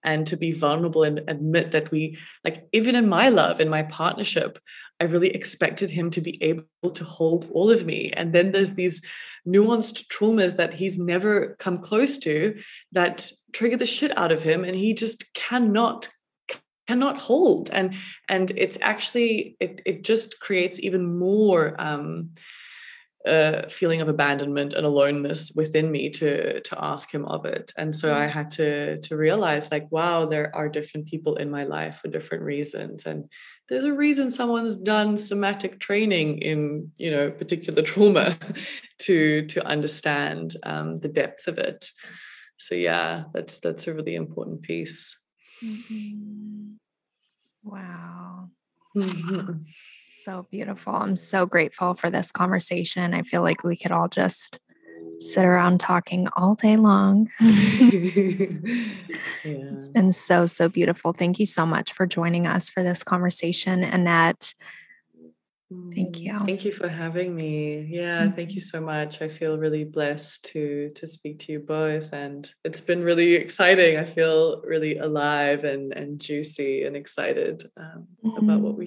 [0.06, 3.82] and to be vulnerable and admit that we like even in my love in my
[3.82, 4.58] partnership,
[5.00, 8.74] I really expected him to be able to hold all of me, and then there's
[8.74, 9.04] these
[9.46, 12.58] nuanced traumas that he's never come close to
[12.92, 16.08] that trigger the shit out of him and he just cannot
[16.86, 17.70] cannot hold.
[17.70, 17.94] And
[18.28, 22.30] and it's actually it it just creates even more um
[23.26, 27.94] a feeling of abandonment and aloneness within me to to ask him of it and
[27.94, 28.30] so i mm.
[28.30, 32.44] had to to realize like wow there are different people in my life for different
[32.44, 33.28] reasons and
[33.68, 38.36] there's a reason someone's done somatic training in you know particular trauma
[38.98, 41.90] to to understand um, the depth of it
[42.56, 45.18] so yeah that's that's a really important piece
[45.64, 46.76] mm-hmm.
[47.66, 48.50] Wow.
[48.96, 49.58] Mm-hmm.
[50.26, 50.92] So beautiful.
[50.92, 53.14] I'm so grateful for this conversation.
[53.14, 54.58] I feel like we could all just
[55.18, 57.30] sit around talking all day long.
[57.38, 57.52] yeah.
[59.44, 61.12] It's been so, so beautiful.
[61.12, 64.52] Thank you so much for joining us for this conversation, Annette.
[65.94, 66.36] Thank you.
[66.40, 67.86] Thank you for having me.
[67.88, 68.34] Yeah, mm-hmm.
[68.34, 69.22] thank you so much.
[69.22, 73.96] I feel really blessed to to speak to you both and it's been really exciting.
[73.96, 78.44] I feel really alive and and juicy and excited um, mm-hmm.
[78.44, 78.86] about what we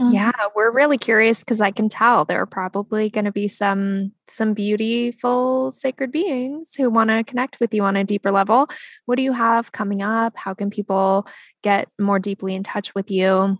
[0.00, 0.14] mm-hmm.
[0.14, 4.12] Yeah, we're really curious because I can tell there are probably going to be some
[4.26, 8.68] some beautiful sacred beings who want to connect with you on a deeper level.
[9.06, 10.36] What do you have coming up?
[10.36, 11.26] How can people
[11.62, 13.58] get more deeply in touch with you?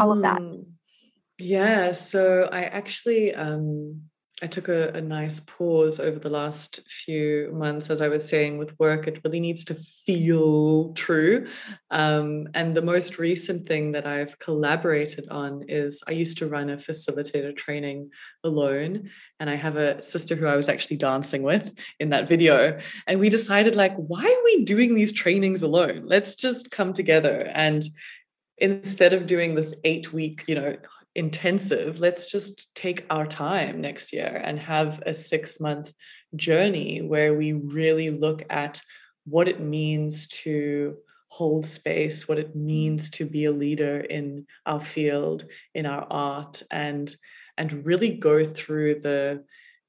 [0.00, 0.40] All of that.
[0.40, 0.66] Mm.
[1.38, 4.02] Yeah, so I actually um,
[4.44, 8.58] I took a, a, nice pause over the last few months, as I was saying,
[8.58, 9.06] with work.
[9.06, 11.46] It really needs to feel true.
[11.90, 16.68] Um, and the most recent thing that I've collaborated on is I used to run
[16.68, 18.10] a facilitator training
[18.44, 19.08] alone,
[19.40, 22.78] and I have a sister who I was actually dancing with in that video.
[23.06, 26.02] And we decided, like, why are we doing these trainings alone?
[26.04, 27.82] Let's just come together and
[28.58, 30.76] instead of doing this eight week you know
[31.14, 35.92] intensive let's just take our time next year and have a six month
[36.34, 38.80] journey where we really look at
[39.24, 40.96] what it means to
[41.28, 46.62] hold space what it means to be a leader in our field in our art
[46.70, 47.16] and
[47.56, 49.42] and really go through the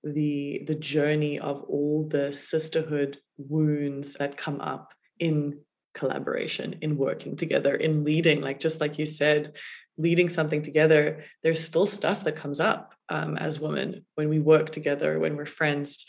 [0.04, 5.58] the the journey of all the sisterhood wounds that come up in
[5.94, 9.56] collaboration in working together in leading like just like you said
[9.98, 14.72] leading something together, there's still stuff that comes up um, as women when we work
[14.72, 16.06] together, when we're friends.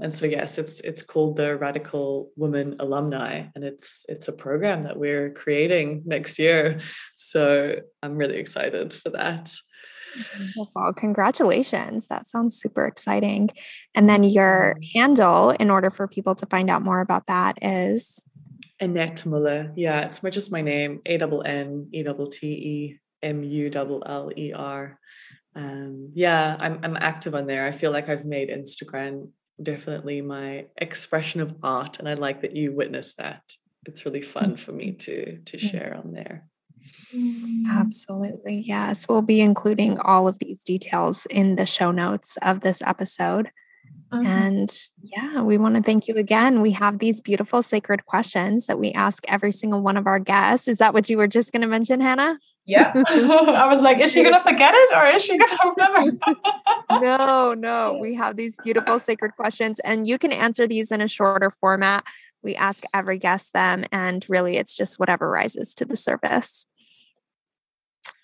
[0.00, 4.82] And so yes, it's it's called the Radical Woman Alumni, and it's it's a program
[4.82, 6.80] that we're creating next year.
[7.14, 9.54] So I'm really excited for that.
[10.56, 10.94] Wonderful.
[10.94, 12.08] Congratulations.
[12.08, 13.50] That sounds super exciting.
[13.94, 18.24] And then your handle, in order for people to find out more about that, is
[18.80, 19.72] Annette Muller.
[19.76, 24.02] Yeah, it's just my name, A double N E double T E M U L
[24.06, 24.98] L E R.
[25.56, 27.66] Um, yeah, I'm I'm active on there.
[27.66, 29.28] I feel like I've made Instagram
[29.62, 31.98] definitely my expression of art.
[31.98, 33.42] And I like that you witnessed that.
[33.86, 36.46] It's really fun for me to to share on there.
[37.70, 38.62] Absolutely.
[38.66, 39.06] Yes.
[39.08, 43.50] We'll be including all of these details in the show notes of this episode.
[44.14, 44.26] Mm-hmm.
[44.26, 46.60] And yeah, we want to thank you again.
[46.60, 50.68] We have these beautiful sacred questions that we ask every single one of our guests.
[50.68, 52.38] Is that what you were just going to mention, Hannah?
[52.66, 52.92] Yeah.
[53.08, 56.18] I was like, is she going to forget it or is she going to remember?
[57.04, 57.98] no, no.
[58.00, 62.04] We have these beautiful sacred questions, and you can answer these in a shorter format.
[62.42, 66.66] We ask every guest them, and really it's just whatever rises to the surface.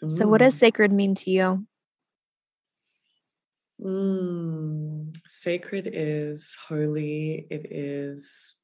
[0.02, 0.10] Mm.
[0.10, 0.58] So, what does mm.
[0.58, 1.66] sacred mean to you?
[3.82, 7.46] Mm, sacred is holy.
[7.50, 8.60] It is.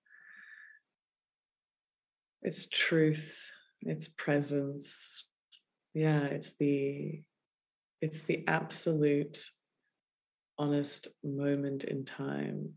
[2.42, 3.50] It's truth.
[3.82, 5.28] It's presence.
[5.94, 7.22] Yeah, it's the.
[8.02, 9.38] It's the absolute,
[10.58, 12.74] honest moment in time.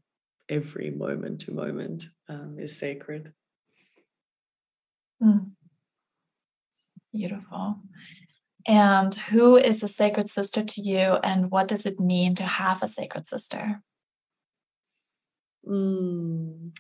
[0.48, 3.34] Every moment to moment um, is sacred.
[5.22, 5.52] Mm.
[7.14, 7.82] Beautiful.
[8.68, 12.84] And who is a sacred sister to you, and what does it mean to have
[12.84, 13.82] a sacred sister?
[15.68, 16.72] Mm.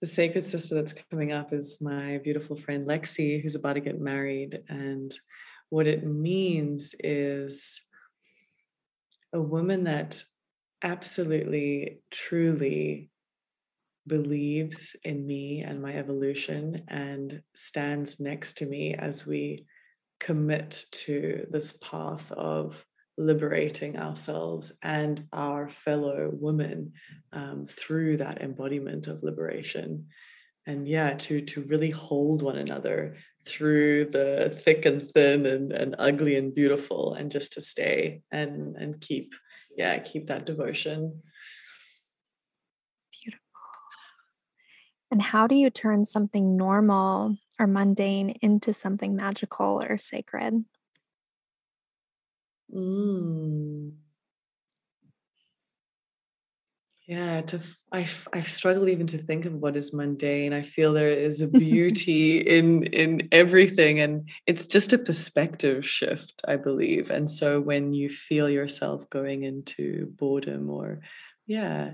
[0.00, 4.00] The sacred sister that's coming up is my beautiful friend Lexi, who's about to get
[4.00, 4.60] married.
[4.68, 5.12] And
[5.70, 7.82] what it means is
[9.32, 10.22] a woman that
[10.82, 13.10] absolutely, truly
[14.06, 19.66] believes in me and my evolution and stands next to me as we
[20.20, 22.84] commit to this path of
[23.18, 26.92] liberating ourselves and our fellow women
[27.32, 30.06] um, through that embodiment of liberation.
[30.66, 33.14] And yeah to to really hold one another
[33.46, 38.76] through the thick and thin and, and ugly and beautiful and just to stay and
[38.76, 39.34] and keep
[39.78, 41.22] yeah keep that devotion.
[43.22, 43.40] Beautiful.
[45.10, 50.64] And how do you turn something normal or mundane into something magical or sacred.
[52.72, 53.98] Mm.
[57.08, 57.60] Yeah, to
[57.90, 60.52] I I struggle even to think of what is mundane.
[60.52, 66.42] I feel there is a beauty in in everything, and it's just a perspective shift,
[66.46, 67.10] I believe.
[67.10, 71.00] And so when you feel yourself going into boredom or,
[71.46, 71.92] yeah,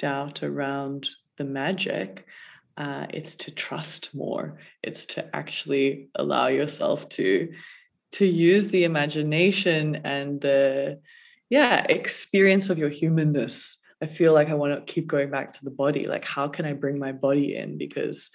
[0.00, 2.26] doubt around the magic,
[2.76, 4.58] uh, it's to trust more.
[4.82, 7.52] It's to actually allow yourself to
[8.12, 11.00] to use the imagination and the
[11.50, 13.78] yeah experience of your humanness.
[14.02, 16.04] I feel like i want to keep going back to the body.
[16.04, 17.78] Like how can i bring my body in?
[17.78, 18.30] Because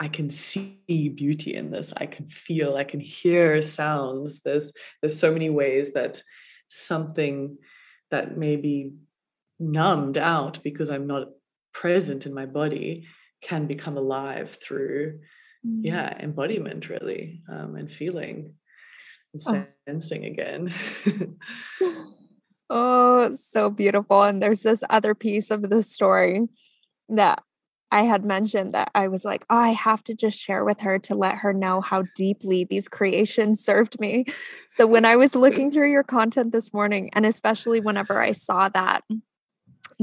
[0.00, 1.92] i can see beauty in this.
[1.96, 4.42] I can feel i can hear sounds.
[4.42, 6.22] There's there's so many ways that
[6.68, 7.58] something
[8.10, 8.94] that may be
[9.60, 11.28] numbed out because i'm not
[11.72, 13.06] present in my body
[13.42, 15.18] can become alive through
[15.66, 15.80] mm.
[15.82, 18.54] yeah embodiment really um, and feeling
[19.32, 19.64] and oh.
[19.86, 20.72] sensing again
[22.70, 26.48] oh so beautiful and there's this other piece of the story
[27.08, 27.42] that
[27.92, 30.98] I had mentioned that I was like, oh, I have to just share with her
[31.00, 34.24] to let her know how deeply these creations served me.
[34.66, 38.70] So when I was looking through your content this morning, and especially whenever I saw
[38.70, 39.04] that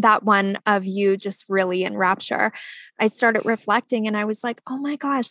[0.02, 2.52] that one of you just really in rapture,
[3.00, 5.30] I started reflecting and I was like, oh my gosh,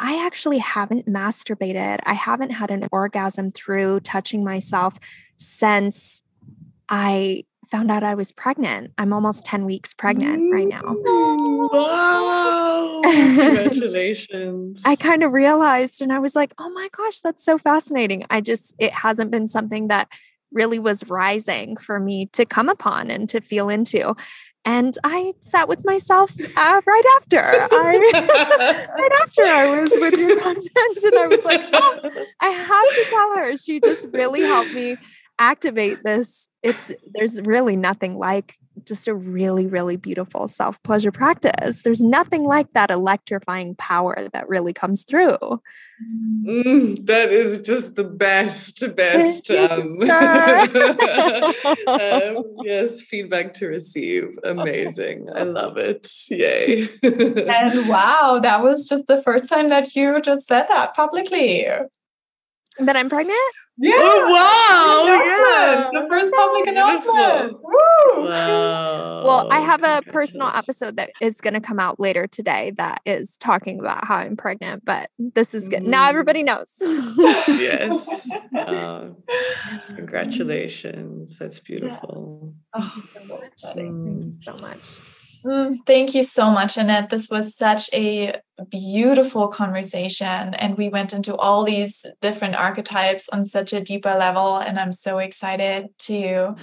[0.00, 2.00] I actually haven't masturbated.
[2.04, 4.98] I haven't had an orgasm through touching myself
[5.36, 6.22] since
[6.88, 8.92] I found out I was pregnant.
[8.98, 10.82] I'm almost 10 weeks pregnant right now.
[11.72, 13.00] Wow.
[13.04, 14.82] Congratulations.
[14.84, 18.24] I kind of realized and I was like, oh my gosh, that's so fascinating.
[18.28, 20.08] I just, it hasn't been something that
[20.52, 24.14] really was rising for me to come upon and to feel into.
[24.64, 27.40] And I sat with myself uh, right after.
[27.40, 32.10] I, right after I was with your content, and I was like, oh,
[32.40, 33.56] I have to tell her.
[33.56, 34.96] She just really helped me
[35.38, 36.48] activate this.
[36.62, 41.82] It's there's really nothing like just a really, really beautiful self pleasure practice.
[41.82, 45.36] There's nothing like that electrifying power that really comes through.
[46.44, 49.50] Mm, that is just the best, best.
[49.50, 50.00] Um,
[51.88, 54.38] um, yes, feedback to receive.
[54.42, 55.28] Amazing.
[55.34, 56.08] I love it.
[56.30, 56.88] Yay.
[57.02, 61.66] and wow, that was just the first time that you just said that publicly.
[62.78, 63.54] that I'm pregnant?
[63.78, 63.94] Yeah.
[63.96, 65.24] Oh, wow.
[65.24, 66.00] Yeah.
[66.00, 67.58] The first public announcement.
[67.62, 69.22] Wow.
[69.24, 73.00] Well, I have a personal episode that is going to come out later today that
[73.06, 75.82] is talking about how I'm pregnant, but this is good.
[75.82, 75.86] Mm.
[75.86, 76.76] Now everybody knows.
[76.80, 78.30] yes.
[78.56, 79.10] Uh,
[79.96, 81.38] congratulations.
[81.38, 82.54] That's beautiful.
[82.76, 82.82] Yeah.
[82.82, 83.76] Oh, Thank you so much.
[83.76, 84.04] Mm.
[84.06, 85.21] Thank you so much.
[85.44, 87.10] Mm, thank you so much, Annette.
[87.10, 88.40] This was such a
[88.70, 90.54] beautiful conversation.
[90.54, 94.58] And we went into all these different archetypes on such a deeper level.
[94.58, 96.54] And I'm so excited to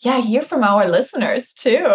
[0.00, 1.86] yeah, hear from our listeners too.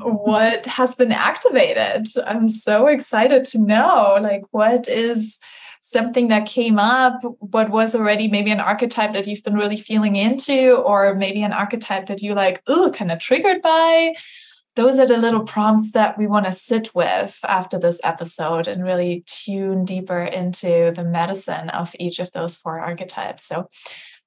[0.00, 2.06] What has been activated?
[2.26, 5.38] I'm so excited to know like what is
[5.82, 10.16] something that came up, what was already maybe an archetype that you've been really feeling
[10.16, 14.14] into, or maybe an archetype that you like, oh, kind of triggered by
[14.76, 18.82] those are the little prompts that we want to sit with after this episode and
[18.82, 23.44] really tune deeper into the medicine of each of those four archetypes.
[23.44, 23.68] So,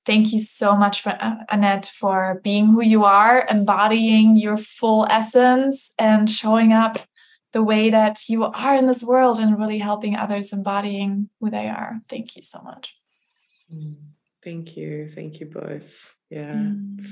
[0.05, 5.05] thank you so much, for, uh, Annette, for being who you are, embodying your full
[5.09, 6.99] essence, and showing up
[7.51, 11.67] the way that you are in this world and really helping others embodying who they
[11.67, 11.99] are.
[12.07, 12.93] Thank you so much.
[13.73, 13.95] Mm,
[14.43, 15.07] thank you.
[15.07, 16.15] Thank you both.
[16.29, 17.05] Yeah, mm.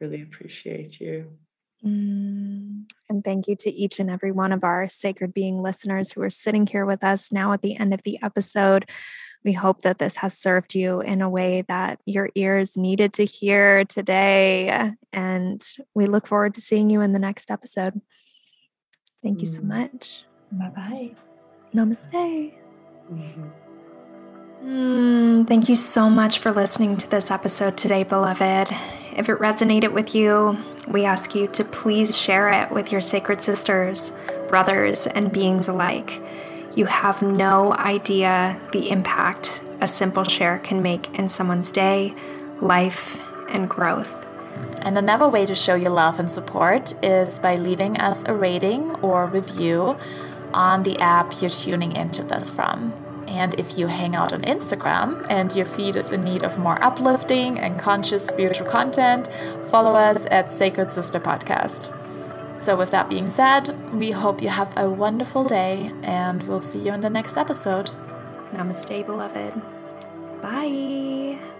[0.00, 1.38] really appreciate you.
[1.84, 6.22] Mm, and thank you to each and every one of our sacred being listeners who
[6.22, 8.88] are sitting here with us now at the end of the episode.
[9.44, 13.24] We hope that this has served you in a way that your ears needed to
[13.24, 14.92] hear today.
[15.12, 18.00] And we look forward to seeing you in the next episode.
[19.22, 19.64] Thank you so mm.
[19.64, 20.24] much.
[20.52, 21.10] Bye bye.
[21.74, 22.54] Namaste.
[23.10, 23.48] Mm-hmm.
[24.64, 28.68] Mm, thank you so much for listening to this episode today, beloved.
[29.16, 30.56] If it resonated with you,
[30.86, 34.12] we ask you to please share it with your sacred sisters,
[34.46, 36.22] brothers, and beings alike.
[36.76, 42.14] You have no idea the impact a simple share can make in someone's day,
[42.60, 44.14] life, and growth.
[44.82, 48.94] And another way to show your love and support is by leaving us a rating
[48.96, 49.98] or review
[50.54, 53.01] on the app you're tuning into this from.
[53.32, 56.78] And if you hang out on Instagram and your feed is in need of more
[56.84, 59.28] uplifting and conscious spiritual content,
[59.70, 61.90] follow us at Sacred Sister Podcast.
[62.62, 66.78] So, with that being said, we hope you have a wonderful day and we'll see
[66.78, 67.90] you in the next episode.
[68.52, 69.54] Namaste, beloved.
[70.42, 71.51] Bye.